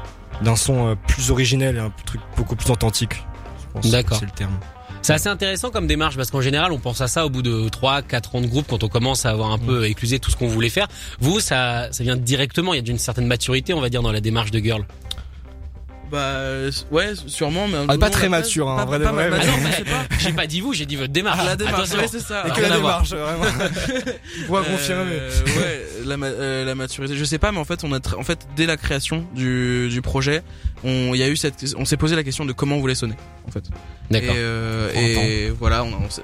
d'un 0.41 0.55
son 0.55 0.97
plus 1.07 1.29
originel 1.31 1.75
et 1.75 1.79
un 1.79 1.91
truc 2.05 2.21
beaucoup 2.35 2.55
plus 2.55 2.71
authentique. 2.71 3.23
Je 3.59 3.73
pense 3.73 3.85
que 3.85 3.91
D'accord. 3.91 4.17
C'est 4.17 4.25
le 4.25 4.31
terme. 4.31 4.57
C'est 5.05 5.13
assez 5.13 5.29
intéressant 5.29 5.69
comme 5.69 5.85
démarche 5.85 6.17
parce 6.17 6.31
qu'en 6.31 6.41
général 6.41 6.71
on 6.71 6.79
pense 6.79 6.99
à 6.99 7.07
ça 7.07 7.27
au 7.27 7.29
bout 7.29 7.43
de 7.43 7.69
3 7.69 8.01
4 8.01 8.37
ans 8.37 8.41
de 8.41 8.47
groupe 8.47 8.65
quand 8.67 8.83
on 8.83 8.87
commence 8.87 9.27
à 9.27 9.29
avoir 9.29 9.51
un 9.51 9.59
peu 9.59 9.85
éclusé 9.85 10.17
tout 10.17 10.31
ce 10.31 10.35
qu'on 10.35 10.47
voulait 10.47 10.67
faire. 10.67 10.87
Vous 11.19 11.39
ça 11.39 11.89
ça 11.91 12.03
vient 12.03 12.15
directement, 12.15 12.73
il 12.73 12.77
y 12.77 12.79
a 12.79 12.81
d'une 12.81 12.97
certaine 12.97 13.27
maturité 13.27 13.75
on 13.75 13.81
va 13.81 13.89
dire 13.89 14.01
dans 14.01 14.11
la 14.11 14.19
démarche 14.19 14.49
de 14.49 14.57
Girl. 14.57 14.83
Bah 16.11 16.39
ouais 16.91 17.13
sûrement 17.27 17.67
mais 17.67 17.77
Ah, 17.87 17.97
pas 17.97 18.09
très 18.09 18.29
mature, 18.29 18.69
hein, 18.69 18.77
pas- 18.77 18.85
vrai 18.85 18.99
de 18.99 19.03
mais- 19.05 19.09
Ah 19.09 19.45
non, 19.45 19.53
pas 20.07 20.15
j'ai 20.19 20.33
pas 20.33 20.47
dit 20.47 20.61
vous, 20.61 20.73
j'ai 20.73 20.85
dit 20.85 20.95
votre 20.95 21.11
démarche. 21.11 21.45
la 21.45 21.55
démarche 21.55 21.91
ouais, 21.91 22.07
c'est 22.09 22.19
ça 22.19 22.43
Et 22.45 22.51
Ah, 22.51 22.55
que 22.55 22.61
la 22.61 22.69
démarche, 22.69 23.09
vraiment. 23.11 23.43
Pour 24.47 24.57
confirmer. 24.63 25.11
Euh, 25.13 25.31
ouais, 25.57 25.85
la, 26.05 26.17
ma- 26.17 26.25
euh, 26.27 26.65
la 26.65 26.75
maturité. 26.75 27.15
Je 27.15 27.23
sais 27.23 27.37
pas, 27.39 27.51
mais 27.51 27.57
en 27.57 27.65
fait, 27.65 27.83
on 27.83 27.91
a, 27.93 27.99
en 28.17 28.23
fait, 28.23 28.39
dès 28.55 28.65
la 28.65 28.77
création 28.77 29.25
du, 29.35 29.89
du 29.89 30.01
projet, 30.01 30.41
on, 30.83 31.11
il 31.13 31.17
y 31.19 31.23
a 31.23 31.27
eu 31.29 31.35
cette, 31.35 31.75
on 31.77 31.85
s'est 31.85 31.97
posé 31.97 32.15
la 32.15 32.23
question 32.23 32.45
de 32.45 32.53
comment 32.53 32.75
on 32.77 32.79
voulait 32.79 32.95
sonner, 32.95 33.15
en 33.47 33.51
fait. 33.51 33.63
D'accord. 34.11 34.35
Et, 34.35 34.39
euh, 34.39 34.89
et 34.93 35.49
voilà, 35.49 35.83
on, 35.83 35.93
on 36.05 36.09
s'est- 36.09 36.21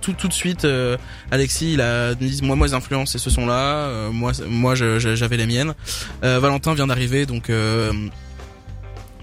tout, 0.00 0.12
tout 0.14 0.28
de 0.28 0.32
suite, 0.32 0.64
euh, 0.64 0.96
Alexis, 1.30 1.72
il 1.74 1.80
a 1.80 2.14
dit, 2.14 2.40
moi, 2.42 2.56
moi, 2.56 2.66
les 2.66 2.74
influences, 2.74 3.12
c'est 3.12 3.18
ce 3.18 3.30
son-là. 3.30 3.54
euh, 3.88 4.10
moi, 4.10 4.32
moi, 4.48 4.74
j'avais 4.74 5.36
les 5.36 5.46
miennes. 5.46 5.74
Euh, 6.24 6.38
Valentin 6.40 6.74
vient 6.74 6.86
d'arriver, 6.86 7.26
donc. 7.26 7.50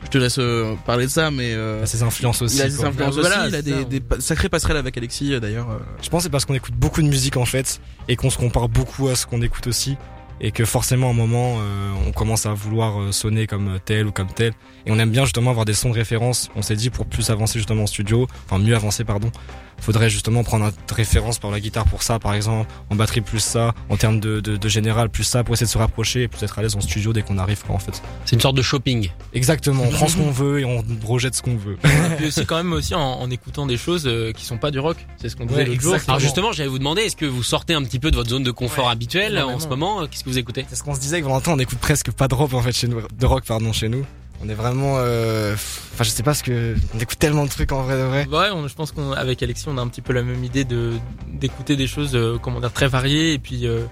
Je 0.05 0.09
te 0.09 0.17
laisse 0.17 0.37
euh, 0.39 0.75
parler 0.85 1.05
de 1.05 1.11
ça, 1.11 1.31
mais 1.31 1.53
euh, 1.53 1.77
Il 1.79 1.83
a 1.83 1.87
ses 1.87 2.03
influences 2.03 2.41
aussi. 2.41 2.57
il 2.57 2.61
a 2.61 2.69
des 2.69 2.75
quoi. 2.75 2.87
influences 2.87 3.15
Voilà, 3.15 3.41
aussi. 3.41 3.49
Il 3.49 3.55
a 3.55 3.61
des, 3.61 3.85
des 3.85 4.01
sacrées 4.19 4.49
passerelles 4.49 4.77
avec 4.77 4.97
Alexis, 4.97 5.33
euh, 5.33 5.39
d'ailleurs. 5.39 5.69
euh. 5.69 5.79
Je 6.01 6.09
pense 6.09 6.19
que 6.19 6.23
c'est 6.25 6.29
parce 6.29 6.45
qu'on 6.45 6.53
écoute 6.53 6.75
beaucoup 6.75 7.01
de 7.01 7.07
musique 7.07 7.37
en 7.37 7.45
fait 7.45 7.81
et 8.07 8.15
qu'on 8.15 8.29
se 8.29 8.37
compare 8.37 8.69
beaucoup 8.69 9.07
à 9.09 9.15
ce 9.15 9.25
qu'on 9.25 9.41
écoute 9.41 9.67
aussi 9.67 9.97
et 10.41 10.51
que 10.51 10.65
forcément 10.65 11.07
à 11.07 11.11
un 11.11 11.13
moment 11.13 11.57
euh, 11.59 11.91
on 12.07 12.11
commence 12.11 12.45
à 12.45 12.53
vouloir 12.53 12.99
euh, 13.01 13.11
sonner 13.13 13.47
comme 13.47 13.79
tel 13.85 14.05
ou 14.05 14.11
comme 14.11 14.27
tel 14.27 14.51
et 14.85 14.91
on 14.91 14.99
aime 14.99 15.09
bien 15.09 15.23
justement 15.23 15.49
avoir 15.49 15.63
des 15.65 15.73
sons 15.73 15.89
de 15.89 15.95
référence. 15.95 16.49
On 16.57 16.61
s'est 16.61 16.75
dit 16.75 16.89
pour 16.89 17.05
plus 17.05 17.29
avancer 17.29 17.57
justement 17.57 17.83
en 17.83 17.87
studio, 17.87 18.27
enfin 18.45 18.61
mieux 18.61 18.75
avancer 18.75 19.05
pardon, 19.05 19.31
faudrait 19.79 20.09
justement 20.09 20.43
prendre 20.43 20.65
une 20.65 20.71
référence 20.95 21.39
par 21.39 21.51
la 21.51 21.59
guitare 21.59 21.85
pour 21.85 22.03
ça 22.03 22.19
par 22.19 22.33
exemple, 22.33 22.69
en 22.89 22.95
batterie 22.95 23.21
plus 23.21 23.39
ça, 23.39 23.73
en 23.89 23.97
termes 23.97 24.19
de, 24.19 24.39
de, 24.39 24.57
de 24.57 24.69
général 24.69 25.09
plus 25.09 25.23
ça 25.23 25.43
pour 25.43 25.53
essayer 25.53 25.65
de 25.67 25.71
se 25.71 25.77
rapprocher 25.77 26.23
et 26.23 26.27
plus 26.27 26.43
être 26.43 26.57
à 26.59 26.61
l'aise 26.61 26.75
en 26.75 26.81
studio 26.81 27.13
dès 27.13 27.21
qu'on 27.21 27.37
arrive 27.37 27.63
quoi 27.65 27.75
en 27.75 27.79
fait. 27.79 28.01
C'est 28.25 28.35
une 28.35 28.41
sorte 28.41 28.55
de 28.55 28.61
shopping. 28.61 29.09
Exactement, 29.33 29.83
on 29.83 29.89
prend 29.91 30.07
ce 30.07 30.17
qu'on 30.17 30.31
veut 30.31 30.59
et 30.61 30.65
on 30.65 30.83
rejette 31.05 31.35
ce 31.35 31.41
qu'on 31.41 31.55
veut. 31.57 31.77
Et 31.83 32.15
puis 32.17 32.27
aussi 32.27 32.45
quand 32.45 32.57
même 32.57 32.73
aussi 32.73 32.95
en, 32.95 33.01
en 33.01 33.29
écoutant 33.29 33.65
des 33.65 33.77
choses 33.77 34.03
euh, 34.07 34.31
qui 34.31 34.45
sont 34.45 34.57
pas 34.57 34.71
du 34.71 34.79
rock. 34.79 34.97
C'est 35.21 35.29
ce 35.29 35.35
qu'on 35.35 35.45
disait 35.45 35.59
Ouais, 35.61 35.65
l'autre 35.65 35.81
jour. 35.81 35.93
exactement. 35.93 36.15
Alors 36.15 36.19
justement, 36.25 36.51
j'allais 36.51 36.69
vous 36.69 36.79
demander, 36.79 37.01
est-ce 37.03 37.15
que 37.15 37.25
vous 37.25 37.43
sortez 37.43 37.73
un 37.73 37.83
petit 37.83 37.99
peu 37.99 38.11
de 38.11 38.15
votre 38.15 38.29
zone 38.29 38.43
de 38.43 38.51
confort 38.51 38.85
Ouais, 38.85 38.91
habituelle 38.91 39.37
en 39.39 39.59
ce 39.59 39.67
moment 39.67 40.05
Qu'est-ce 40.07 40.23
que 40.23 40.29
vous 40.29 40.37
écoutez? 40.37 40.65
C'est 40.69 40.75
ce 40.75 40.83
qu'on 40.83 40.95
se 40.95 40.99
disait 40.99 41.15
avec 41.17 41.25
Valentin, 41.25 41.51
on 41.53 41.59
écoute 41.59 41.79
presque 41.79 42.11
pas 42.11 42.27
de 42.27 42.33
rock 42.35 42.53
en 42.53 42.61
fait 42.61 42.71
chez 42.71 42.87
nous, 42.87 43.01
de 43.17 43.25
rock 43.25 43.43
pardon 43.45 43.71
chez 43.73 43.89
nous. 43.89 44.05
On 44.43 44.49
est 44.49 44.53
vraiment, 44.53 44.95
euh, 44.99 45.53
enfin 45.53 46.03
je 46.03 46.09
sais 46.09 46.23
pas 46.23 46.33
ce 46.33 46.43
que, 46.43 46.75
on 46.93 46.99
écoute 46.99 47.17
tellement 47.19 47.45
de 47.45 47.49
trucs 47.49 47.71
en 47.71 47.83
vrai 47.83 47.95
de 47.97 48.03
vrai. 48.03 48.27
Ouais, 48.27 48.49
on- 48.53 48.67
je 48.67 48.75
pense 48.75 48.91
qu'avec 48.91 49.41
Alexis, 49.41 49.65
on 49.67 49.77
a 49.77 49.81
un 49.81 49.87
petit 49.87 50.01
peu 50.01 50.13
la 50.13 50.23
même 50.23 50.43
idée 50.43 50.65
de 50.65 50.91
d'écouter 51.31 51.75
des 51.75 51.87
choses, 51.87 52.11
euh, 52.15 52.37
comment 52.41 52.59
dire, 52.59 52.71
très 52.73 52.87
variées 52.87 53.33
et 53.33 53.39
puis 53.39 53.65
euh, 53.65 53.85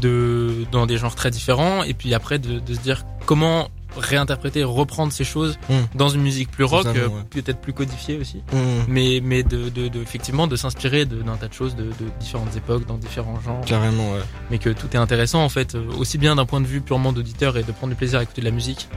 de 0.00 0.64
dans 0.72 0.86
des 0.86 0.96
genres 0.96 1.14
très 1.14 1.30
différents 1.30 1.82
et 1.82 1.94
puis 1.94 2.14
après 2.14 2.38
de, 2.38 2.58
de 2.58 2.74
se 2.74 2.80
dire 2.80 3.04
comment 3.26 3.68
réinterpréter, 3.94 4.64
reprendre 4.64 5.12
ces 5.12 5.22
choses 5.24 5.58
Mm. 5.68 5.74
dans 5.94 6.08
une 6.08 6.22
musique 6.22 6.50
plus 6.50 6.64
rock, 6.64 6.86
euh, 6.86 7.08
ouais. 7.08 7.22
peut-être 7.28 7.60
plus 7.60 7.74
codifiée 7.74 8.16
aussi. 8.18 8.38
Mmh. 8.52 8.56
Mais 8.88 9.20
mais 9.22 9.42
de, 9.42 9.68
de, 9.68 9.88
de 9.88 10.00
effectivement 10.00 10.46
de 10.46 10.56
s'inspirer 10.56 11.04
d'un 11.04 11.36
tas 11.36 11.48
de 11.48 11.52
choses 11.52 11.76
de, 11.76 11.84
de 11.84 12.08
différentes 12.18 12.56
époques, 12.56 12.86
dans 12.86 12.96
différents 12.96 13.38
genres, 13.42 13.60
Carrément, 13.66 14.12
ouais. 14.14 14.20
mais 14.50 14.56
que 14.56 14.70
tout 14.70 14.86
est 14.94 14.96
intéressant 14.96 15.44
en 15.44 15.50
fait, 15.50 15.74
euh, 15.74 15.84
aussi 15.98 16.16
bien 16.16 16.36
d'un 16.36 16.46
point 16.46 16.62
de 16.62 16.66
vue 16.66 16.80
purement 16.80 17.12
d'auditeur 17.12 17.58
et 17.58 17.62
de 17.64 17.70
prendre 17.72 17.90
du 17.92 17.96
plaisir 17.96 18.18
à 18.18 18.22
écouter 18.22 18.40
de 18.40 18.46
la 18.46 18.52
musique 18.52 18.88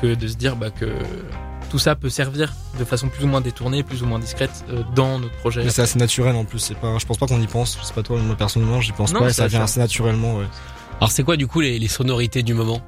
que 0.00 0.14
de 0.14 0.28
se 0.28 0.36
dire 0.36 0.56
bah, 0.56 0.70
que 0.70 0.86
tout 1.70 1.78
ça 1.78 1.94
peut 1.94 2.08
servir 2.08 2.52
de 2.78 2.84
façon 2.84 3.08
plus 3.08 3.24
ou 3.24 3.28
moins 3.28 3.40
détournée, 3.42 3.82
plus 3.82 4.02
ou 4.02 4.06
moins 4.06 4.18
discrète 4.18 4.64
euh, 4.70 4.82
dans 4.94 5.18
notre 5.18 5.36
projet. 5.36 5.62
Mais 5.64 5.70
c'est 5.70 5.82
assez 5.82 5.98
naturel 5.98 6.34
en 6.34 6.44
plus, 6.44 6.58
c'est 6.60 6.74
pas, 6.76 6.96
je 6.98 7.04
pense 7.06 7.18
pas 7.18 7.26
qu'on 7.26 7.40
y 7.40 7.46
pense, 7.46 7.78
c'est 7.82 7.94
pas 7.94 8.02
toi, 8.02 8.18
moi 8.20 8.36
personnellement 8.36 8.80
j'y 8.80 8.92
pense 8.92 9.12
Non, 9.12 9.20
pas 9.20 9.28
et 9.28 9.32
ça 9.32 9.46
vient. 9.48 9.62
assez 9.62 9.78
naturellement, 9.80 10.36
ouais. 10.36 10.46
Alors 11.00 11.10
c'est 11.12 11.22
quoi 11.24 11.36
du 11.36 11.46
coup 11.46 11.60
les, 11.60 11.78
les 11.78 11.88
sonorités 11.88 12.42
du 12.42 12.54
moment? 12.54 12.80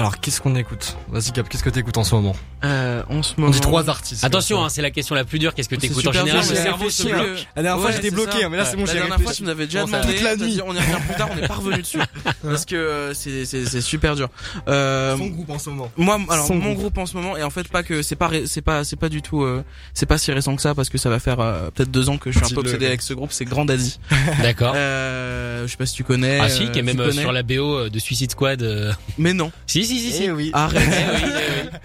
Alors 0.00 0.18
qu'est-ce 0.18 0.40
qu'on 0.40 0.56
écoute? 0.56 0.96
Vas-y 1.10 1.30
Cap, 1.32 1.46
qu'est-ce 1.48 1.62
que 1.62 1.68
t'écoutes 1.68 1.98
en 1.98 2.04
ce 2.04 2.14
moment? 2.14 2.34
Euh, 2.64 3.02
en 3.10 3.22
ce 3.22 3.34
On 3.36 3.42
moment. 3.42 3.52
dit 3.52 3.60
trois 3.60 3.88
artistes. 3.90 4.24
Attention, 4.24 4.64
hein, 4.64 4.68
c'est 4.70 4.80
la 4.80 4.90
question 4.90 5.14
la 5.14 5.24
plus 5.24 5.38
dure. 5.38 5.52
Qu'est-ce 5.54 5.68
que 5.68 5.74
t'écoutes 5.76 6.06
en 6.06 6.12
super 6.12 6.26
général? 6.26 6.42
dur, 6.46 6.50
Le 6.50 6.56
cerveau 6.62 6.90
se 6.90 7.02
bloque. 7.02 7.46
La 7.54 7.62
dernière 7.62 7.80
fois 7.82 7.90
j'étais 7.90 8.08
c'est 8.08 8.14
bloqué, 8.14 8.40
ça. 8.40 8.48
mais 8.48 8.56
là 8.56 8.64
c'est 8.64 8.76
bon, 8.76 8.84
La 8.86 8.92
j'ai 8.92 8.98
dernière 8.98 9.08
fois, 9.08 9.16
tu 9.18 9.22
réfléchi. 9.24 9.42
nous 9.44 9.48
avais 9.50 9.64
déjà 9.66 9.80
Bon, 9.84 9.86
demandé. 9.88 10.14
Toute 10.14 10.22
la 10.22 10.36
nuit. 10.36 10.60
on 10.66 10.74
y 10.74 10.78
revient 10.78 10.96
plus 11.06 11.14
tard, 11.16 11.28
on 11.30 11.36
n'est 11.36 11.46
pas 11.48 11.54
revenu 11.54 11.82
dessus. 11.82 11.98
parce 12.42 12.64
que 12.64 12.76
euh, 12.76 13.12
c'est 13.14 13.44
c'est 13.44 13.66
c'est 13.66 13.80
super 13.82 14.16
dur. 14.16 14.28
Euh, 14.68 15.16
Son 15.18 15.26
groupe 15.26 15.50
en 15.50 15.58
ce 15.58 15.68
moment. 15.70 15.90
moi, 15.98 16.18
alors 16.30 16.50
mon 16.54 16.72
groupe. 16.72 16.96
en 16.96 17.04
ce 17.06 17.14
moment, 17.16 17.36
et 17.36 17.42
en 17.42 17.50
fait 17.50 17.68
pas 17.68 17.82
que 17.82 18.00
c'est 18.02 18.16
pas 18.16 18.30
c'est 18.46 18.62
pas 18.62 18.84
c'est 18.84 18.96
pas 18.96 19.10
du 19.10 19.20
tout 19.20 19.42
euh, 19.42 19.62
c'est 19.92 20.06
pas 20.06 20.16
si 20.18 20.32
récent 20.32 20.56
que 20.56 20.62
ça 20.62 20.74
parce 20.74 20.88
que 20.88 20.96
ça 20.98 21.10
va 21.10 21.18
faire 21.18 21.40
euh, 21.40 21.70
peut-être 21.74 21.90
deux 21.90 22.08
ans 22.08 22.16
que 22.16 22.30
je 22.30 22.38
suis 22.38 22.46
un 22.46 22.54
peu 22.54 22.60
obsédé 22.60 22.86
avec 22.86 23.02
ce 23.02 23.12
groupe. 23.12 23.32
C'est 23.32 23.44
Grand 23.44 23.66
Daddy. 23.66 23.98
D'accord. 24.42 24.74
Je 24.74 25.66
sais 25.66 25.76
pas 25.76 25.84
si 25.86 25.94
tu 25.94 26.04
connais. 26.04 26.38
Ah 26.40 26.48
si, 26.48 26.70
qui 26.70 26.78
est 26.78 26.82
même 26.82 27.12
sur 27.12 27.32
la 27.32 27.42
BO 27.42 27.88
de 27.90 27.98
Suicide 27.98 28.30
Squad. 28.30 28.96
Mais 29.18 29.34
non. 29.34 29.52
Si 29.66 29.84
si 29.98 30.10
si 30.10 30.12
si. 30.12 30.24
Eh 30.24 30.30
oui. 30.30 30.50
Arrête. 30.52 30.82
Eh 30.86 31.14
oui, 31.26 31.32
eh 31.32 31.62
oui. 31.62 31.78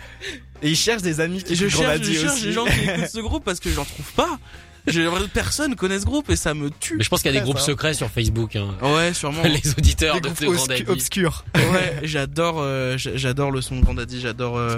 Et 0.64 0.70
il 0.70 0.76
cherche 0.76 1.02
des 1.02 1.20
amis 1.20 1.44
qui 1.44 1.54
Et 1.54 1.56
je 1.56 1.66
écoutent 1.66 1.82
cherche, 1.82 2.02
je 2.04 2.14
cherche 2.14 2.34
aussi. 2.34 2.46
des 2.46 2.52
gens 2.54 2.66
qui 2.66 2.80
écoutent 2.80 3.10
ce 3.12 3.20
groupe 3.20 3.44
parce 3.44 3.60
que 3.60 3.70
j'en 3.70 3.84
trouve 3.86 4.12
pas. 4.14 4.40
j'ai 4.88 5.06
personne 5.34 5.76
connaît 5.76 6.00
ce 6.00 6.06
groupe 6.06 6.30
et 6.30 6.36
ça 6.36 6.54
me 6.54 6.70
tue. 6.70 6.96
Mais 6.98 7.04
je 7.04 7.10
pense 7.10 7.22
qu'il 7.22 7.34
y 7.34 7.38
a 7.38 7.40
des 7.40 7.44
groupes 7.44 7.60
ça. 7.60 7.66
secrets 7.66 7.94
sur 7.94 8.10
Facebook. 8.10 8.56
Hein. 8.56 8.76
Ouais, 8.82 9.14
sûrement. 9.14 9.44
Les 9.44 9.62
auditeurs 9.78 10.16
Des 10.16 10.22
de, 10.22 10.34
groupes 10.34 10.56
Grand 10.56 10.66
Daddy. 10.68 10.86
obscurs. 10.88 11.44
Ouais, 11.56 12.00
j'adore, 12.04 12.58
euh, 12.60 12.96
j'adore 12.98 13.52
le 13.52 13.62
son 13.62 13.76
de 13.78 13.82
Grand 13.82 13.96
Daddy, 13.96 14.22
j'adore 14.22 14.58
euh, 14.58 14.78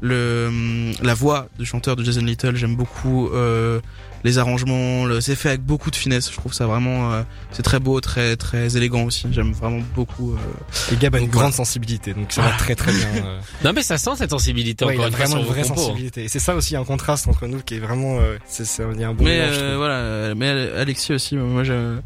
le 0.00 0.46
hum, 0.48 0.92
la 1.02 1.14
voix 1.14 1.48
du 1.58 1.66
chanteur 1.66 1.94
de 1.96 2.02
Jason 2.04 2.22
Little. 2.22 2.56
J'aime 2.56 2.76
beaucoup 2.76 3.28
euh, 3.28 3.80
les 4.24 4.38
arrangements. 4.38 5.04
le- 5.04 5.20
C'est 5.20 5.34
fait 5.36 5.48
avec 5.50 5.62
beaucoup 5.62 5.90
de 5.90 5.96
finesse. 5.96 6.30
Je 6.30 6.36
trouve 6.36 6.52
ça 6.52 6.66
vraiment, 6.66 7.12
euh, 7.12 7.22
c'est 7.52 7.62
très 7.62 7.78
beau, 7.80 8.00
très 8.00 8.36
très 8.36 8.76
élégant 8.76 9.04
aussi. 9.04 9.26
J'aime 9.30 9.52
vraiment 9.52 9.80
beaucoup. 9.94 10.32
euh, 10.32 10.92
Et 10.92 10.96
Gab 10.96 11.14
a 11.14 11.18
une 11.18 11.24
Donc, 11.26 11.32
grande 11.32 11.52
sensibilité, 11.52 12.14
donc 12.14 12.32
ça 12.32 12.42
va 12.42 12.50
très 12.52 12.74
très 12.74 12.92
bien. 12.92 13.08
euh. 13.24 13.38
Non 13.64 13.72
mais 13.74 13.82
ça 13.82 13.98
sent 13.98 14.10
cette 14.16 14.30
sensibilité 14.30 14.84
Ouais, 14.84 14.94
il 14.94 14.98
encore 15.00 15.06
a 15.06 15.08
une 15.08 15.14
vraiment 15.14 15.36
une 15.38 15.44
vraie 15.46 15.62
compos, 15.62 15.74
hein. 15.74 15.84
sensibilité. 15.84 16.24
Et 16.24 16.28
c'est 16.28 16.38
ça 16.38 16.54
aussi 16.54 16.76
un 16.76 16.84
contraste 16.84 17.28
entre 17.28 17.46
nous 17.46 17.60
qui 17.60 17.74
est 17.74 17.78
vraiment, 17.80 18.18
euh, 18.20 18.36
c'est, 18.46 18.64
c'est, 18.66 18.82
il 18.94 19.00
y 19.00 19.04
a 19.04 19.08
un 19.08 19.14
bon 19.14 19.24
mais 19.24 19.40
mélange, 19.40 19.56
euh, 19.60 19.76
voilà, 19.76 20.34
mais 20.34 20.48
Alexis 20.76 21.12
aussi. 21.12 21.36
Moi, 21.36 21.64
je 21.64 21.98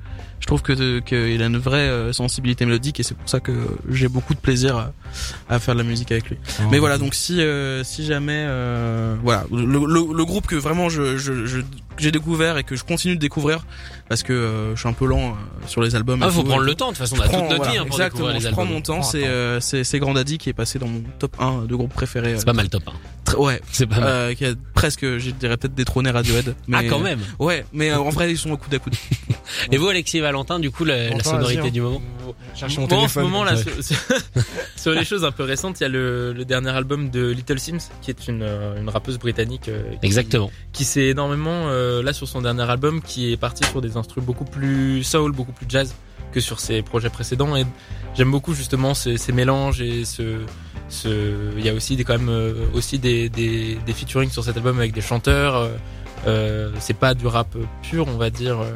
je 0.42 0.46
trouve 0.48 0.60
que 0.60 0.98
qu'il 0.98 1.40
a 1.40 1.46
une 1.46 1.56
vraie 1.56 1.88
euh, 1.88 2.12
sensibilité 2.12 2.66
mélodique 2.66 2.98
et 2.98 3.04
c'est 3.04 3.14
pour 3.14 3.28
ça 3.28 3.38
que 3.38 3.52
j'ai 3.88 4.08
beaucoup 4.08 4.34
de 4.34 4.40
plaisir 4.40 4.76
à, 4.76 4.92
à, 5.48 5.60
faire 5.60 5.74
de 5.74 5.80
la 5.80 5.86
musique 5.86 6.10
avec 6.10 6.28
lui. 6.28 6.36
Ah, 6.58 6.64
Mais 6.68 6.80
voilà, 6.80 6.98
donc 6.98 7.14
si 7.14 7.40
euh, 7.40 7.84
si 7.84 8.04
jamais 8.04 8.44
euh, 8.48 9.14
voilà 9.22 9.44
le, 9.52 9.64
le, 9.64 9.86
le, 9.86 10.24
groupe 10.24 10.48
que 10.48 10.56
vraiment 10.56 10.88
je, 10.88 11.16
je, 11.16 11.46
je 11.46 11.60
j'ai 11.98 12.10
découvert 12.10 12.58
et 12.58 12.64
que 12.64 12.76
je 12.76 12.84
continue 12.84 13.14
de 13.14 13.20
découvrir 13.20 13.64
parce 14.08 14.22
que 14.22 14.32
euh, 14.32 14.74
je 14.74 14.80
suis 14.80 14.88
un 14.88 14.92
peu 14.92 15.06
lent 15.06 15.30
euh, 15.30 15.66
sur 15.66 15.80
les 15.80 15.94
albums. 15.94 16.22
Ah, 16.22 16.30
faut 16.30 16.42
prendre 16.42 16.62
le 16.62 16.74
temps 16.74 16.92
de 16.92 16.96
toute 16.96 16.98
façon, 16.98 17.16
prends, 17.16 17.48
Exactement, 17.86 18.38
je 18.38 18.48
prends 18.48 18.64
mon 18.64 18.80
temps, 18.80 19.02
c'est 19.02 19.26
euh, 19.26 19.60
c'est 19.60 19.98
Grandaddy 19.98 20.38
qui 20.38 20.48
est 20.48 20.54
passé 20.54 20.78
dans 20.78 20.88
mon 20.88 21.02
top 21.18 21.36
1 21.40 21.64
de 21.66 21.74
groupe 21.74 21.92
préféré. 21.92 22.34
C'est 22.36 22.42
euh, 22.42 22.44
pas 22.44 22.52
mal 22.52 22.68
top 22.68 22.82
1 22.88 22.92
ouais, 23.38 23.60
C'est 23.70 23.86
pas 23.86 24.00
mal. 24.00 24.08
euh, 24.08 24.34
qui 24.34 24.44
a 24.44 24.54
presque, 24.74 25.02
je 25.18 25.30
dirais 25.30 25.56
peut-être 25.56 25.74
détrôné 25.74 26.10
Radiohead. 26.10 26.54
Mais, 26.68 26.78
ah 26.80 26.84
quand 26.88 26.98
même. 27.00 27.20
Ouais, 27.38 27.64
mais 27.72 27.90
euh, 27.90 27.98
en 27.98 28.08
vrai 28.10 28.30
ils 28.30 28.38
sont 28.38 28.50
au 28.50 28.56
coude 28.56 28.74
à 28.74 28.78
coude. 28.78 28.94
Et 29.72 29.76
vous 29.76 29.88
Alexis 29.88 30.18
et 30.18 30.20
Valentin, 30.20 30.58
du 30.58 30.70
coup 30.70 30.84
la, 30.84 31.10
la 31.10 31.22
sonorité 31.22 31.60
hein. 31.60 31.70
du 31.70 31.80
moment. 31.80 32.00
Cherchez 32.54 32.80
mon 32.80 32.86
Bon, 32.86 32.96
en 32.96 33.08
ce 33.08 33.14
téléphone. 33.14 33.22
moment 33.24 33.44
là, 33.44 33.54
Ouais. 33.54 33.62
sur, 34.76 34.92
les 34.92 35.04
choses 35.04 35.24
un 35.24 35.30
peu 35.32 35.42
récentes, 35.44 35.80
il 35.80 35.82
y 35.82 35.86
a 35.86 35.88
le, 35.88 36.32
le 36.32 36.44
dernier 36.44 36.70
album 36.70 37.10
de 37.10 37.30
Little 37.30 37.58
Sims, 37.58 37.78
qui 38.00 38.10
est 38.10 38.28
une, 38.28 38.42
euh, 38.42 38.80
une 38.80 38.88
rappeuse 38.88 39.18
britannique. 39.18 39.68
euh, 39.68 39.82
qui- 40.00 40.06
Exactement. 40.06 40.50
Qui 40.72 40.84
s'est 40.84 41.06
énormément, 41.08 41.68
euh, 41.68 42.02
là 42.02 42.12
sur 42.12 42.26
son 42.28 42.40
dernier 42.42 42.62
album, 42.70 43.02
qui 43.02 43.32
est 43.32 43.36
parti 43.36 43.64
sur 43.64 43.80
des 43.82 43.96
instruments 43.96 44.26
beaucoup 44.26 44.44
plus 44.44 45.02
soul, 45.04 45.32
beaucoup 45.32 45.52
plus 45.52 45.66
jazz 45.68 45.94
que 46.32 46.40
sur 46.40 46.58
ses 46.58 46.82
projets 46.82 47.10
précédents. 47.10 47.54
Et 47.56 47.64
j'aime 48.16 48.30
beaucoup 48.30 48.54
justement 48.54 48.94
ces, 48.94 49.16
ces 49.18 49.32
mélanges 49.32 49.80
et 49.80 50.04
ce, 50.04 50.40
il 51.56 51.64
y 51.64 51.68
a 51.68 51.74
aussi 51.74 51.96
des, 51.96 52.04
quand 52.04 52.18
même 52.18 52.28
euh, 52.28 52.54
aussi 52.74 52.98
des, 52.98 53.28
des, 53.28 53.78
des 53.86 53.92
featuring 53.92 54.30
sur 54.30 54.42
cet 54.44 54.56
album 54.56 54.78
avec 54.78 54.92
des 54.92 55.00
chanteurs. 55.00 55.54
euh, 55.56 55.68
euh, 56.28 56.70
c'est 56.78 56.96
pas 56.96 57.14
du 57.14 57.26
rap 57.26 57.48
pur, 57.82 58.06
on 58.06 58.16
va 58.16 58.30
dire. 58.30 58.60
euh, 58.60 58.70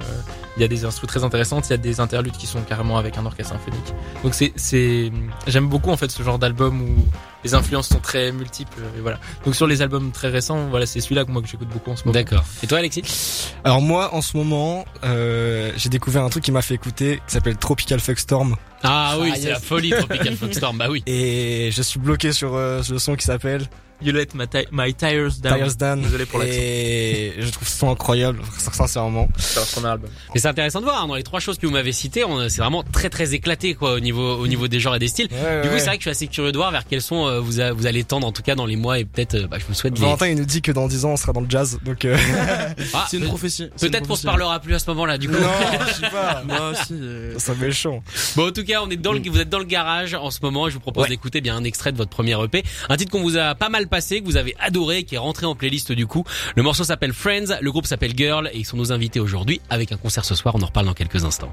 Il 0.56 0.62
y 0.62 0.64
a 0.64 0.68
des 0.68 0.84
instruments 0.84 1.06
très 1.08 1.22
intéressantes, 1.22 1.68
il 1.68 1.70
y 1.70 1.74
a 1.74 1.76
des 1.76 2.00
interludes 2.00 2.36
qui 2.36 2.46
sont 2.48 2.60
carrément 2.62 2.98
avec 2.98 3.18
un 3.18 3.26
orchestre 3.26 3.52
symphonique. 3.52 3.94
Donc 4.24 4.34
c'est, 4.34 4.52
c'est, 4.56 5.12
j'aime 5.46 5.68
beaucoup 5.68 5.90
en 5.90 5.96
fait 5.96 6.10
ce 6.10 6.22
genre 6.24 6.38
d'album 6.40 6.82
où 6.82 7.06
les 7.46 7.54
influences 7.54 7.88
sont 7.88 8.00
très 8.00 8.32
multiples. 8.32 8.80
Et 8.96 9.00
voilà. 9.00 9.18
Donc 9.44 9.54
sur 9.54 9.66
les 9.66 9.82
albums 9.82 10.10
très 10.10 10.28
récents, 10.28 10.66
voilà, 10.68 10.84
c'est 10.86 11.00
celui-là 11.00 11.24
que 11.24 11.30
moi 11.30 11.40
que 11.42 11.48
j'écoute 11.48 11.68
beaucoup 11.68 11.90
en 11.92 11.96
ce 11.96 12.02
moment. 12.04 12.12
D'accord. 12.12 12.44
Et 12.62 12.66
toi 12.66 12.78
Alexis? 12.78 13.52
Alors 13.64 13.80
moi, 13.80 14.12
en 14.14 14.20
ce 14.22 14.36
moment, 14.36 14.84
euh, 15.04 15.70
j'ai 15.76 15.88
découvert 15.88 16.22
un 16.24 16.28
truc 16.28 16.42
qui 16.44 16.52
m'a 16.52 16.62
fait 16.62 16.74
écouter, 16.74 17.20
qui 17.26 17.32
s'appelle 17.34 17.56
Tropical 17.56 18.00
Fuckstorm. 18.00 18.56
Ah 18.82 19.16
oui, 19.20 19.30
Ah, 19.32 19.36
c'est 19.36 19.42
yes. 19.42 19.50
la 19.50 19.60
folie 19.60 19.90
Tropical 19.98 20.36
Foxstorm. 20.36 20.76
Bah 20.78 20.86
oui. 20.90 21.02
Et 21.06 21.70
je 21.72 21.82
suis 21.82 21.98
bloqué 22.00 22.32
sur 22.32 22.54
euh, 22.54 22.82
le 22.90 22.98
son 22.98 23.14
qui 23.16 23.24
s'appelle 23.24 23.66
You 24.02 24.12
let 24.12 24.26
my, 24.34 24.44
my 24.72 24.92
tires 24.94 25.38
down. 25.40 25.56
Tires 25.56 25.74
Down. 25.76 26.02
Désolé 26.02 26.26
pour 26.26 26.38
l'accent. 26.38 26.52
Et 26.54 27.32
je 27.38 27.50
trouve 27.50 27.66
ce 27.66 27.76
son 27.78 27.90
incroyable, 27.90 28.40
sincèrement. 28.58 29.28
C'est 29.38 29.56
leur 29.56 29.66
premier 29.68 29.86
album. 29.88 30.10
Mais 30.34 30.40
c'est 30.40 30.48
intéressant 30.48 30.80
de 30.80 30.84
voir 30.84 31.02
hein, 31.02 31.06
dans 31.08 31.14
les 31.14 31.22
trois 31.22 31.40
choses 31.40 31.58
que 31.58 31.66
vous 31.66 31.72
m'avez 31.72 31.92
citées, 31.92 32.24
on- 32.24 32.48
c'est 32.48 32.60
vraiment 32.60 32.82
très 32.82 33.08
très 33.10 33.34
éclaté 33.34 33.74
quoi 33.74 33.94
au 33.94 34.00
niveau 34.00 34.36
au 34.36 34.46
niveau 34.46 34.68
des 34.68 34.80
genres 34.80 34.96
et 34.96 34.98
des 34.98 35.08
styles. 35.08 35.28
Du 35.28 35.34
coup, 35.68 35.74
c'est 35.78 35.84
vrai 35.86 35.96
que 35.96 36.02
je 36.04 36.08
suis 36.08 36.10
assez 36.10 36.26
curieux 36.26 36.52
de 36.52 36.56
voir 36.56 36.70
vers 36.70 36.86
quels 36.86 37.00
sons 37.02 37.26
euh, 37.26 37.40
vous 37.40 37.60
a- 37.60 37.72
vous 37.72 37.86
allez 37.86 38.04
tendre 38.04 38.26
en 38.26 38.32
tout 38.32 38.42
cas 38.42 38.54
dans 38.54 38.66
les 38.66 38.76
mois 38.76 38.98
et 38.98 39.04
peut-être 39.04 39.34
euh, 39.34 39.46
bah, 39.46 39.56
je 39.58 39.64
vous 39.66 39.74
souhaite 39.74 39.98
Valentin, 39.98 40.28
il 40.28 40.36
nous 40.36 40.44
dit 40.44 40.62
que 40.62 40.72
dans 40.72 40.86
10 40.88 41.04
ans, 41.04 41.10
on 41.12 41.16
sera 41.16 41.32
dans 41.32 41.40
le 41.40 41.48
jazz, 41.50 41.78
donc 41.84 42.04
euh... 42.04 42.16
Ah, 42.94 43.06
C'est 43.10 43.16
une 43.18 43.24
prophétie. 43.26 43.68
Peut-être 43.80 44.06
qu'on 44.08 44.16
se 44.16 44.24
parlera 44.26 44.60
plus 44.60 44.74
à 44.74 44.78
ce 44.78 44.88
moment-là 44.90 45.16
du 45.18 45.28
coup. 45.28 45.34
non, 45.34 45.48
je 45.88 45.92
sais 45.94 46.10
pas. 46.10 46.42
Moi 46.46 46.70
aussi. 46.70 46.92
euh, 46.94 47.38
Ça 47.38 47.54
méchant. 47.54 48.02
Bon, 48.36 48.48
en 48.48 48.52
tout 48.52 48.64
cas, 48.64 48.80
on 48.82 48.90
est 48.90 48.96
dans 48.96 49.12
le, 49.12 49.20
vous 49.28 49.40
êtes 49.40 49.48
dans 49.48 49.58
le 49.58 49.64
garage 49.64 50.14
en 50.14 50.30
ce 50.30 50.38
moment. 50.42 50.66
et 50.68 50.70
Je 50.70 50.74
vous 50.74 50.80
propose 50.80 51.04
Ouais. 51.04 51.08
d'écouter 51.10 51.40
bien 51.40 51.56
un 51.56 51.64
extrait 51.64 51.92
de 51.92 51.96
votre 51.98 52.10
premier 52.10 52.32
EP, 52.42 52.62
un 52.88 52.96
titre 52.96 53.10
qu'on 53.12 53.22
vous 53.22 53.36
a 53.36 53.54
pas 53.54 53.68
mal 53.68 53.85
passé, 53.86 54.20
que 54.20 54.26
vous 54.26 54.36
avez 54.36 54.54
adoré, 54.58 55.04
qui 55.04 55.14
est 55.14 55.18
rentré 55.18 55.46
en 55.46 55.54
playlist 55.54 55.92
du 55.92 56.06
coup. 56.06 56.24
Le 56.54 56.62
morceau 56.62 56.84
s'appelle 56.84 57.12
Friends, 57.12 57.58
le 57.60 57.72
groupe 57.72 57.86
s'appelle 57.86 58.12
Girl 58.16 58.50
et 58.52 58.58
ils 58.58 58.64
sont 58.64 58.76
nos 58.76 58.92
invités 58.92 59.20
aujourd'hui 59.20 59.60
avec 59.70 59.92
un 59.92 59.96
concert 59.96 60.24
ce 60.24 60.34
soir. 60.34 60.54
On 60.56 60.62
en 60.62 60.66
reparle 60.66 60.86
dans 60.86 60.94
quelques 60.94 61.24
instants. 61.24 61.52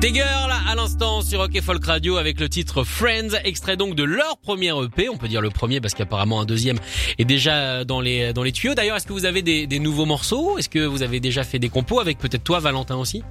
C'était 0.00 0.14
Girl 0.14 0.52
à 0.68 0.76
l'instant 0.76 1.22
sur 1.22 1.40
Rock 1.40 1.50
et 1.56 1.60
Folk 1.60 1.84
Radio 1.84 2.18
avec 2.18 2.38
le 2.38 2.48
titre 2.48 2.84
Friends, 2.84 3.30
extrait 3.42 3.76
donc 3.76 3.96
de 3.96 4.04
leur 4.04 4.38
premier 4.38 4.68
EP. 4.84 5.08
On 5.08 5.16
peut 5.16 5.26
dire 5.26 5.40
le 5.40 5.50
premier 5.50 5.80
parce 5.80 5.94
qu'apparemment 5.94 6.40
un 6.40 6.44
deuxième 6.44 6.78
est 7.18 7.24
déjà 7.24 7.84
dans 7.84 8.00
les 8.00 8.32
dans 8.32 8.44
les 8.44 8.52
tuyaux. 8.52 8.74
D'ailleurs, 8.76 8.96
est-ce 8.96 9.08
que 9.08 9.12
vous 9.12 9.24
avez 9.24 9.42
des, 9.42 9.66
des 9.66 9.80
nouveaux 9.80 10.04
morceaux? 10.04 10.56
Est-ce 10.56 10.68
que 10.68 10.78
vous 10.86 11.02
avez 11.02 11.18
déjà 11.18 11.42
fait 11.42 11.58
des 11.58 11.68
compos 11.68 11.98
avec 11.98 12.18
peut-être 12.18 12.44
toi, 12.44 12.60
Valentin 12.60 12.94
aussi? 12.94 13.24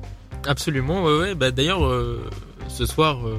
Absolument, 0.45 1.03
ouais, 1.05 1.17
ouais. 1.17 1.35
Bah, 1.35 1.51
d'ailleurs, 1.51 1.85
euh, 1.85 2.29
ce 2.67 2.85
soir, 2.85 3.25
euh, 3.25 3.37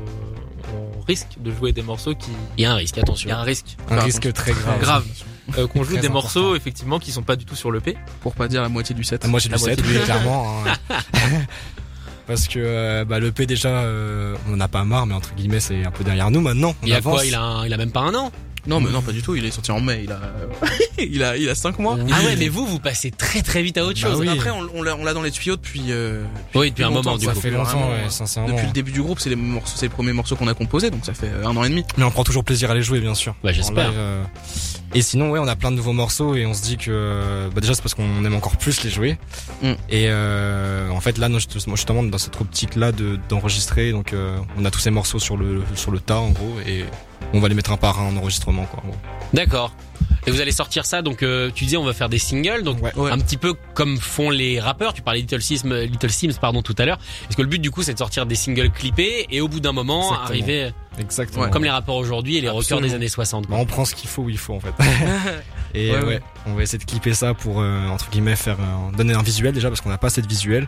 on 0.97 1.01
risque 1.03 1.37
de 1.39 1.53
jouer 1.53 1.73
des 1.73 1.83
morceaux 1.83 2.15
qui. 2.15 2.31
Il 2.57 2.63
y 2.63 2.65
a 2.65 2.73
un 2.73 2.77
risque, 2.77 2.97
attention. 2.97 3.29
Il 3.29 3.33
y 3.33 3.35
a 3.35 3.41
un 3.41 3.43
risque. 3.43 3.77
Un 3.91 3.97
Enfin, 3.97 4.05
risque 4.07 4.33
très 4.33 4.53
grave. 4.53 4.81
grave. 4.81 5.05
Euh, 5.57 5.67
qu'on 5.67 5.83
joue 5.83 5.93
des 5.93 6.01
important. 6.09 6.13
morceaux, 6.13 6.57
effectivement, 6.57 6.99
qui 6.99 7.11
sont 7.11 7.23
pas 7.23 7.35
du 7.35 7.47
tout 7.47 7.57
sur 7.57 7.73
l'EP. 7.73 7.97
Pour 8.21 8.35
pas 8.35 8.49
dire 8.49 8.61
la 8.61 8.69
moitié 8.69 8.95
du 8.95 9.03
set. 9.03 9.23
Ah, 9.25 9.29
Moi 9.29 9.41
j'ai 9.41 9.49
La 9.49 9.57
du 9.57 9.63
7, 9.63 9.79
moitié 9.79 9.93
oui, 9.95 9.99
du- 9.99 10.05
clairement. 10.05 10.63
hein. 10.91 10.97
Parce 12.29 12.47
que 12.47 12.59
euh, 12.59 13.05
bah, 13.07 13.19
le 13.19 13.33
P 13.33 13.47
déjà, 13.47 13.71
euh, 13.71 14.37
on 14.49 14.55
en 14.55 14.61
a 14.61 14.69
pas 14.69 14.85
marre, 14.85 15.07
mais 15.07 15.15
entre 15.15 15.35
guillemets 15.35 15.61
c'est 15.61 15.85
un 15.85 15.91
peu 15.91 16.05
derrière 16.05 16.31
nous 16.31 16.41
maintenant. 16.43 16.75
On 16.83 16.87
Il 16.87 16.93
a 16.93 16.97
avance. 16.99 17.15
quoi 17.15 17.25
Il 17.25 17.35
a 17.35 17.41
un- 17.43 17.67
il 17.67 17.73
a 17.73 17.77
même 17.79 17.91
pas 17.91 18.03
un 18.03 18.15
an? 18.15 18.31
Non, 18.69 18.81
mais 18.81 18.91
non, 18.91 19.03
pas 19.03 19.13
du 19.13 19.23
tout. 19.23 19.35
Il 19.35 19.45
est 19.45 19.51
sorti 19.51 19.71
en 19.73 19.81
mai. 19.81 20.03
Il 20.05 20.13
a, 20.13 20.21
il 20.99 21.23
a, 21.23 21.37
il 21.37 21.49
a 21.49 21.55
5 21.55 21.79
mois. 21.79 21.97
Ah 22.13 22.23
ouais, 22.25 22.37
mais 22.37 22.49
vous, 22.49 22.67
vous 22.67 22.79
passez 22.79 23.11
très 23.11 23.43
très 23.43 23.63
vite 23.63 23.79
à 23.79 23.85
autre 23.85 23.99
Bah 24.01 24.09
chose. 24.11 24.21
oui. 24.21 24.29
Après, 24.29 24.51
on, 24.51 24.69
on 24.75 24.83
l'a, 24.83 24.95
on 24.97 25.05
l'a 25.05 25.15
dans 25.15 25.23
les 25.23 25.31
tuyaux 25.31 25.57
depuis. 25.57 25.85
Euh, 25.91 26.23
Oui, 26.55 26.71
depuis 26.71 26.85
un 26.85 26.91
moment 26.91 27.17
du 27.17 27.25
Ça 27.27 27.33
coup. 27.33 27.41
fait 27.41 27.51
longtemps, 27.51 27.89
ouais, 27.89 28.05
euh, 28.07 28.11
sincèrement. 28.11 28.51
depuis 28.51 28.67
le 28.67 28.73
début 28.73 28.93
du 28.93 29.03
groupe, 29.03 29.19
c'est 29.21 29.31
les 29.31 29.37
morceaux, 29.37 29.75
c'est 29.77 29.87
les 29.87 29.91
premiers 29.91 30.13
morceaux 30.13 30.37
qu'on 30.37 30.49
a 30.49 30.55
composés, 30.55 30.91
donc 30.91 31.05
ça 31.05 31.15
fait 31.15 31.29
euh, 31.31 31.47
un 31.47 31.57
an 31.57 31.65
et 31.65 31.69
demi. 31.71 31.85
Mais 31.97 32.05
on 32.05 32.11
prend 32.11 32.25
toujours 32.25 32.45
plaisir 32.45 32.71
à 32.71 32.75
les 32.75 32.83
jouer, 32.83 33.01
bien 33.01 33.15
sûr. 33.15 33.35
Bah, 33.43 33.53
j'espère. 33.53 33.91
Euh, 33.95 34.23
Et 34.95 35.03
sinon, 35.03 35.31
ouais, 35.31 35.39
on 35.39 35.49
a 35.49 35.57
plein 35.57 35.71
de 35.71 35.77
nouveaux 35.77 35.93
morceaux 35.93 36.35
et 36.35 36.47
on 36.47 36.55
se 36.55 36.63
dit 36.63 36.77
que, 36.79 37.49
bah, 37.55 37.61
déjà, 37.61 37.75
c'est 37.75 37.83
parce 37.83 37.95
qu'on 37.95 38.25
aime 38.25 38.35
encore 38.35 38.57
plus 38.57 38.83
les 38.85 38.91
jouer. 38.91 39.19
Mm. 39.63 39.67
Et 39.91 40.07
euh, 40.09 40.89
en 40.91 41.01
fait, 41.01 41.19
là, 41.19 41.29
justement, 41.39 42.03
dans 42.05 42.19
cette 42.19 42.41
optique-là 42.41 42.93
de 42.93 43.19
d'enregistrer, 43.29 43.93
donc, 43.93 44.13
euh, 44.13 44.39
on 44.59 44.65
a 44.65 44.71
tous 44.71 44.81
ces 44.81 44.91
morceaux 44.91 45.19
sur 45.19 45.37
le 45.37 45.63
sur 45.75 45.91
le 45.91 46.01
tas, 46.01 46.19
en 46.19 46.31
gros, 46.31 46.57
et 46.67 46.85
on 47.33 47.41
va 47.41 47.49
les 47.49 47.55
mettre 47.55 47.73
un 47.73 47.77
par 47.77 48.01
un 48.01 48.09
en 48.09 48.17
enregistrement, 48.17 48.65
quoi. 48.67 48.83
gros. 48.85 48.97
D'accord. 49.33 49.73
Et 50.27 50.31
vous 50.31 50.41
allez 50.43 50.53
sortir 50.53 50.85
ça, 50.85 51.01
donc 51.01 51.23
euh, 51.23 51.51
tu 51.55 51.65
disais 51.65 51.77
on 51.79 51.85
va 51.85 51.95
faire 51.95 52.09
des 52.11 52.19
singles, 52.19 52.63
donc 52.63 52.83
Ouais. 52.83 52.95
Ouais. 52.97 53.11
un 53.11 53.19
petit 53.19 53.37
peu 53.39 53.55
comme 53.75 53.97
font 53.99 54.29
les 54.31 54.61
rappeurs. 54.61 54.93
Tu 54.93 55.01
parlais 55.01 55.21
Little 55.21 55.41
Sims, 55.41 55.69
Little 55.73 56.11
Sims 56.11 56.35
pardon 56.41 56.61
tout 56.61 56.75
à 56.79 56.85
l'heure. 56.85 56.99
Est-ce 57.29 57.37
que 57.37 57.43
le 57.43 57.49
but 57.49 57.61
du 57.61 57.71
coup 57.71 57.83
c'est 57.83 57.95
de 57.95 57.99
sortir 57.99 58.27
des 58.27 58.35
singles 58.35 58.71
clippés 58.71 59.27
et 59.31 59.41
au 59.41 59.49
bout 59.49 59.61
d'un 59.61 59.73
moment 59.73 60.01
Exactement. 60.11 60.25
arriver 60.27 60.73
Exactement. 60.99 61.45
Ouais. 61.45 61.51
comme 61.51 61.65
les 61.65 61.71
rappeurs 61.71 61.95
aujourd'hui 61.95 62.37
et 62.37 62.41
les 62.43 62.49
Absolument. 62.49 62.87
des 62.87 62.95
années 62.95 63.09
60 63.09 63.45
Bah, 63.45 63.49
quoi. 63.51 63.59
on 63.61 63.65
prend 63.67 63.85
ce 63.87 63.95
qu'il 63.95 64.09
faut 64.09 64.23
où 64.23 64.29
il 64.29 64.37
faut, 64.39 64.55
en 64.55 64.61
fait. 64.61 64.73
Et 65.75 65.91
Ouais, 65.91 65.99
ouais, 65.99 66.05
ouais. 66.05 66.21
on 66.47 66.55
va 66.55 66.63
essayer 66.63 66.79
de 66.79 66.85
clipper 66.85 67.13
ça 67.15 67.35
pour 67.35 67.61
euh, 67.61 67.87
entre 67.89 68.09
guillemets 68.11 68.37
faire 68.37 68.57
euh, 68.59 68.97
donner 68.97 69.13
un 69.15 69.23
visuel 69.23 69.53
déjà 69.53 69.69
parce 69.69 69.81
qu'on 69.81 69.91
n'a 69.91 69.99
pas 69.99 70.07
assez 70.09 70.23
de 70.23 70.27
visuel. 70.27 70.67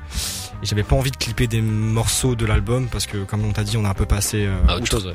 Et 0.63 0.67
j'avais 0.67 0.83
pas 0.83 0.95
envie 0.97 1.11
de 1.11 1.17
clipper 1.17 1.47
des 1.47 1.63
morceaux 1.63 2.35
de 2.35 2.45
l'album 2.45 2.87
parce 2.89 3.07
que 3.07 3.19
comme 3.25 3.45
on 3.45 3.53
t'a 3.53 3.65
dit, 3.65 3.77
on 3.79 3.85
a 3.85 3.89
un 3.89 3.95
peu 3.95 4.05
passé. 4.07 4.45
euh, 4.47 4.57
Ah, 4.69 4.77
autre 4.77 4.87
chose. 4.91 5.07
ouais. 5.07 5.15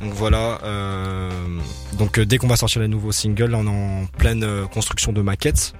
Donc 0.00 0.14
voilà. 0.14 0.58
euh, 0.64 1.30
donc 1.98 2.18
dès 2.18 2.38
qu'on 2.38 2.48
va 2.48 2.56
sortir 2.56 2.80
les 2.80 2.88
nouveaux 2.88 3.12
singles, 3.12 3.50
là 3.50 3.58
on 3.58 3.66
est 3.66 3.68
en 3.68 4.06
pleine 4.18 4.46
construction 4.72 5.12
de 5.12 5.20
maquettes 5.20 5.74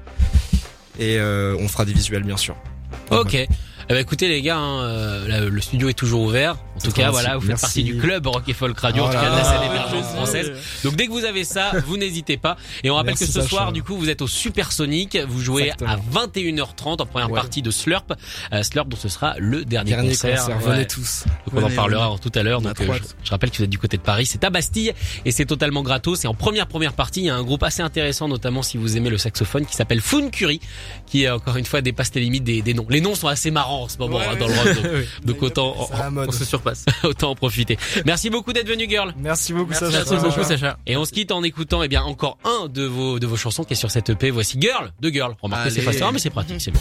et 0.99 1.16
euh, 1.18 1.56
on 1.59 1.68
fera 1.68 1.85
des 1.87 1.94
visuels 1.94 2.25
bien 2.25 2.37
sûr. 2.37 2.56
Donc, 3.11 3.20
Ok. 3.26 3.47
Eh 3.90 3.94
ben, 3.94 3.99
écoutez 4.02 4.28
les 4.28 4.40
gars, 4.40 4.56
hein, 4.56 4.85
euh, 4.85 5.50
le 5.50 5.61
studio 5.61 5.88
est 5.88 5.94
toujours 5.94 6.23
ouvert. 6.23 6.52
En 6.52 6.78
tout 6.78 6.87
C'est 6.87 6.92
cas, 6.92 7.11
voilà, 7.11 7.35
vous 7.35 7.40
faites 7.40 7.49
Merci. 7.49 7.61
partie 7.64 7.82
du 7.82 7.97
club 7.99 8.25
Rock 8.28 8.44
et 8.49 8.52
Folk 8.52 8.78
Radio, 8.78 9.02
en 9.02 9.06
tout 9.09 9.14
cas 9.14 9.30
de 9.32 9.37
la 9.37 9.42
scène 9.42 9.62
émergente 9.64 10.04
française. 10.04 10.52
Donc 10.85 10.94
dès 10.94 11.09
que 11.09 11.11
vous 11.12 11.25
avez 11.25 11.42
ça, 11.42 11.73
vous 11.87 11.97
n'hésitez 11.97 12.37
pas. 12.37 12.56
Et 12.85 12.90
on 12.90 12.94
rappelle 12.94 13.11
Merci, 13.18 13.25
que 13.26 13.32
ce 13.32 13.40
Sacha. 13.40 13.49
soir, 13.49 13.73
du 13.73 13.82
coup, 13.82 13.97
vous 13.97 14.09
êtes 14.09 14.23
au 14.23 14.28
Supersonic. 14.28 15.18
Vous 15.28 15.40
jouez 15.40 15.64
Exactement. 15.64 15.90
à 15.90 15.97
21h30 16.28 17.02
en 17.02 17.06
première 17.06 17.30
Ouais. 17.32 17.40
partie 17.40 17.62
de 17.62 17.73
Slurp. 17.73 18.12
Euh, 18.52 18.62
Slurp, 18.62 18.87
dont 18.88 18.97
ce 18.97 19.09
sera 19.09 19.35
le 19.38 19.64
dernier, 19.64 19.90
Dernier 19.90 20.11
concert. 20.11 20.38
concert, 20.38 20.56
Ouais. 20.59 20.73
venez 20.73 20.87
tous. 20.87 21.25
Donc 21.52 21.61
on 21.61 21.66
en 21.66 21.70
parlera 21.75 22.14
tout 22.23 22.30
à 22.37 22.44
l'heure. 22.44 22.61
Donc 22.62 22.80
euh, 22.80 22.97
je, 23.25 23.30
rappelle 23.30 23.50
que 23.50 23.56
vous 23.56 23.64
êtes 23.64 23.70
du 23.70 23.78
côté 23.80 23.97
de 23.97 24.02
Paris, 24.02 24.25
c'est 24.26 24.44
à 24.44 24.50
Bastille 24.50 24.92
et 25.25 25.32
c'est 25.32 25.47
totalement 25.47 25.82
gratos. 25.82 26.25
Et 26.25 26.28
en 26.28 26.35
première 26.35 26.68
première 26.68 26.92
partie, 26.92 27.23
il 27.23 27.26
y 27.26 27.30
a 27.30 27.35
un 27.35 27.42
groupe 27.42 27.64
assez 27.64 27.82
intéressant, 27.82 28.28
notamment 28.28 28.62
si 28.62 28.76
vous 28.78 28.97
aimez 28.97 29.11
le 29.11 29.18
saxophone, 29.18 29.66
qui 29.66 29.75
s'appelle 29.75 30.00
Foon 30.00 30.30
Curie, 30.30 30.61
qui 31.06 31.28
encore 31.28 31.56
une 31.56 31.66
fois 31.66 31.80
dépasse 31.82 32.14
les 32.14 32.20
limites 32.20 32.44
des, 32.44 32.62
des 32.62 32.73
noms. 32.73 32.87
Les 32.88 33.00
noms 33.00 33.16
sont 33.16 33.26
assez 33.28 33.50
marrants 33.50 33.79
en 33.82 33.88
ce 33.88 33.99
moment 33.99 34.18
Ouais, 34.18 34.26
hein, 34.26 34.37
dans 34.37 34.49
le 34.49 34.54
rock, 34.54 34.82
donc, 35.25 35.37
donc 35.37 35.42
autant. 35.42 35.75
On 36.26 36.32
se 36.32 36.44
surpasse. 36.44 36.84
autant 37.04 37.30
en 37.30 37.34
profiter. 37.34 37.78
Merci 38.04 38.30
beaucoup 38.30 38.52
d'être 38.52 38.68
venu, 38.68 38.88
girl. 38.88 39.14
Merci 39.18 39.52
beaucoup, 39.52 39.70
Merci, 39.70 39.87
Sacha. 39.87 39.99
Merci 40.10 40.16
beaucoup, 40.26 40.44
Sacha. 40.44 40.78
Et 40.87 40.96
on 40.96 41.04
se 41.04 41.12
quitte 41.12 41.32
en 41.32 41.42
écoutant 41.42 41.82
eh 41.82 41.88
bien 41.88 42.02
encore 42.02 42.38
un 42.44 42.68
de 42.68 42.84
vos 42.84 43.18
de 43.18 43.26
vos 43.26 43.37
chansons 43.37 43.64
qui 43.64 43.75
est 43.75 43.76
sur 43.76 43.90
cette 43.90 44.10
EP. 44.10 44.30
Voici 44.30 44.60
Girl 44.60 44.92
de 45.00 45.10
Girl. 45.10 45.34
Remarquez, 45.40 45.70
c'est 45.70 45.82
facile, 45.82 46.04
mais 46.12 46.18
c'est 46.18 46.30
pratique, 46.30 46.60
c'est 46.60 46.70
bien. 46.70 46.80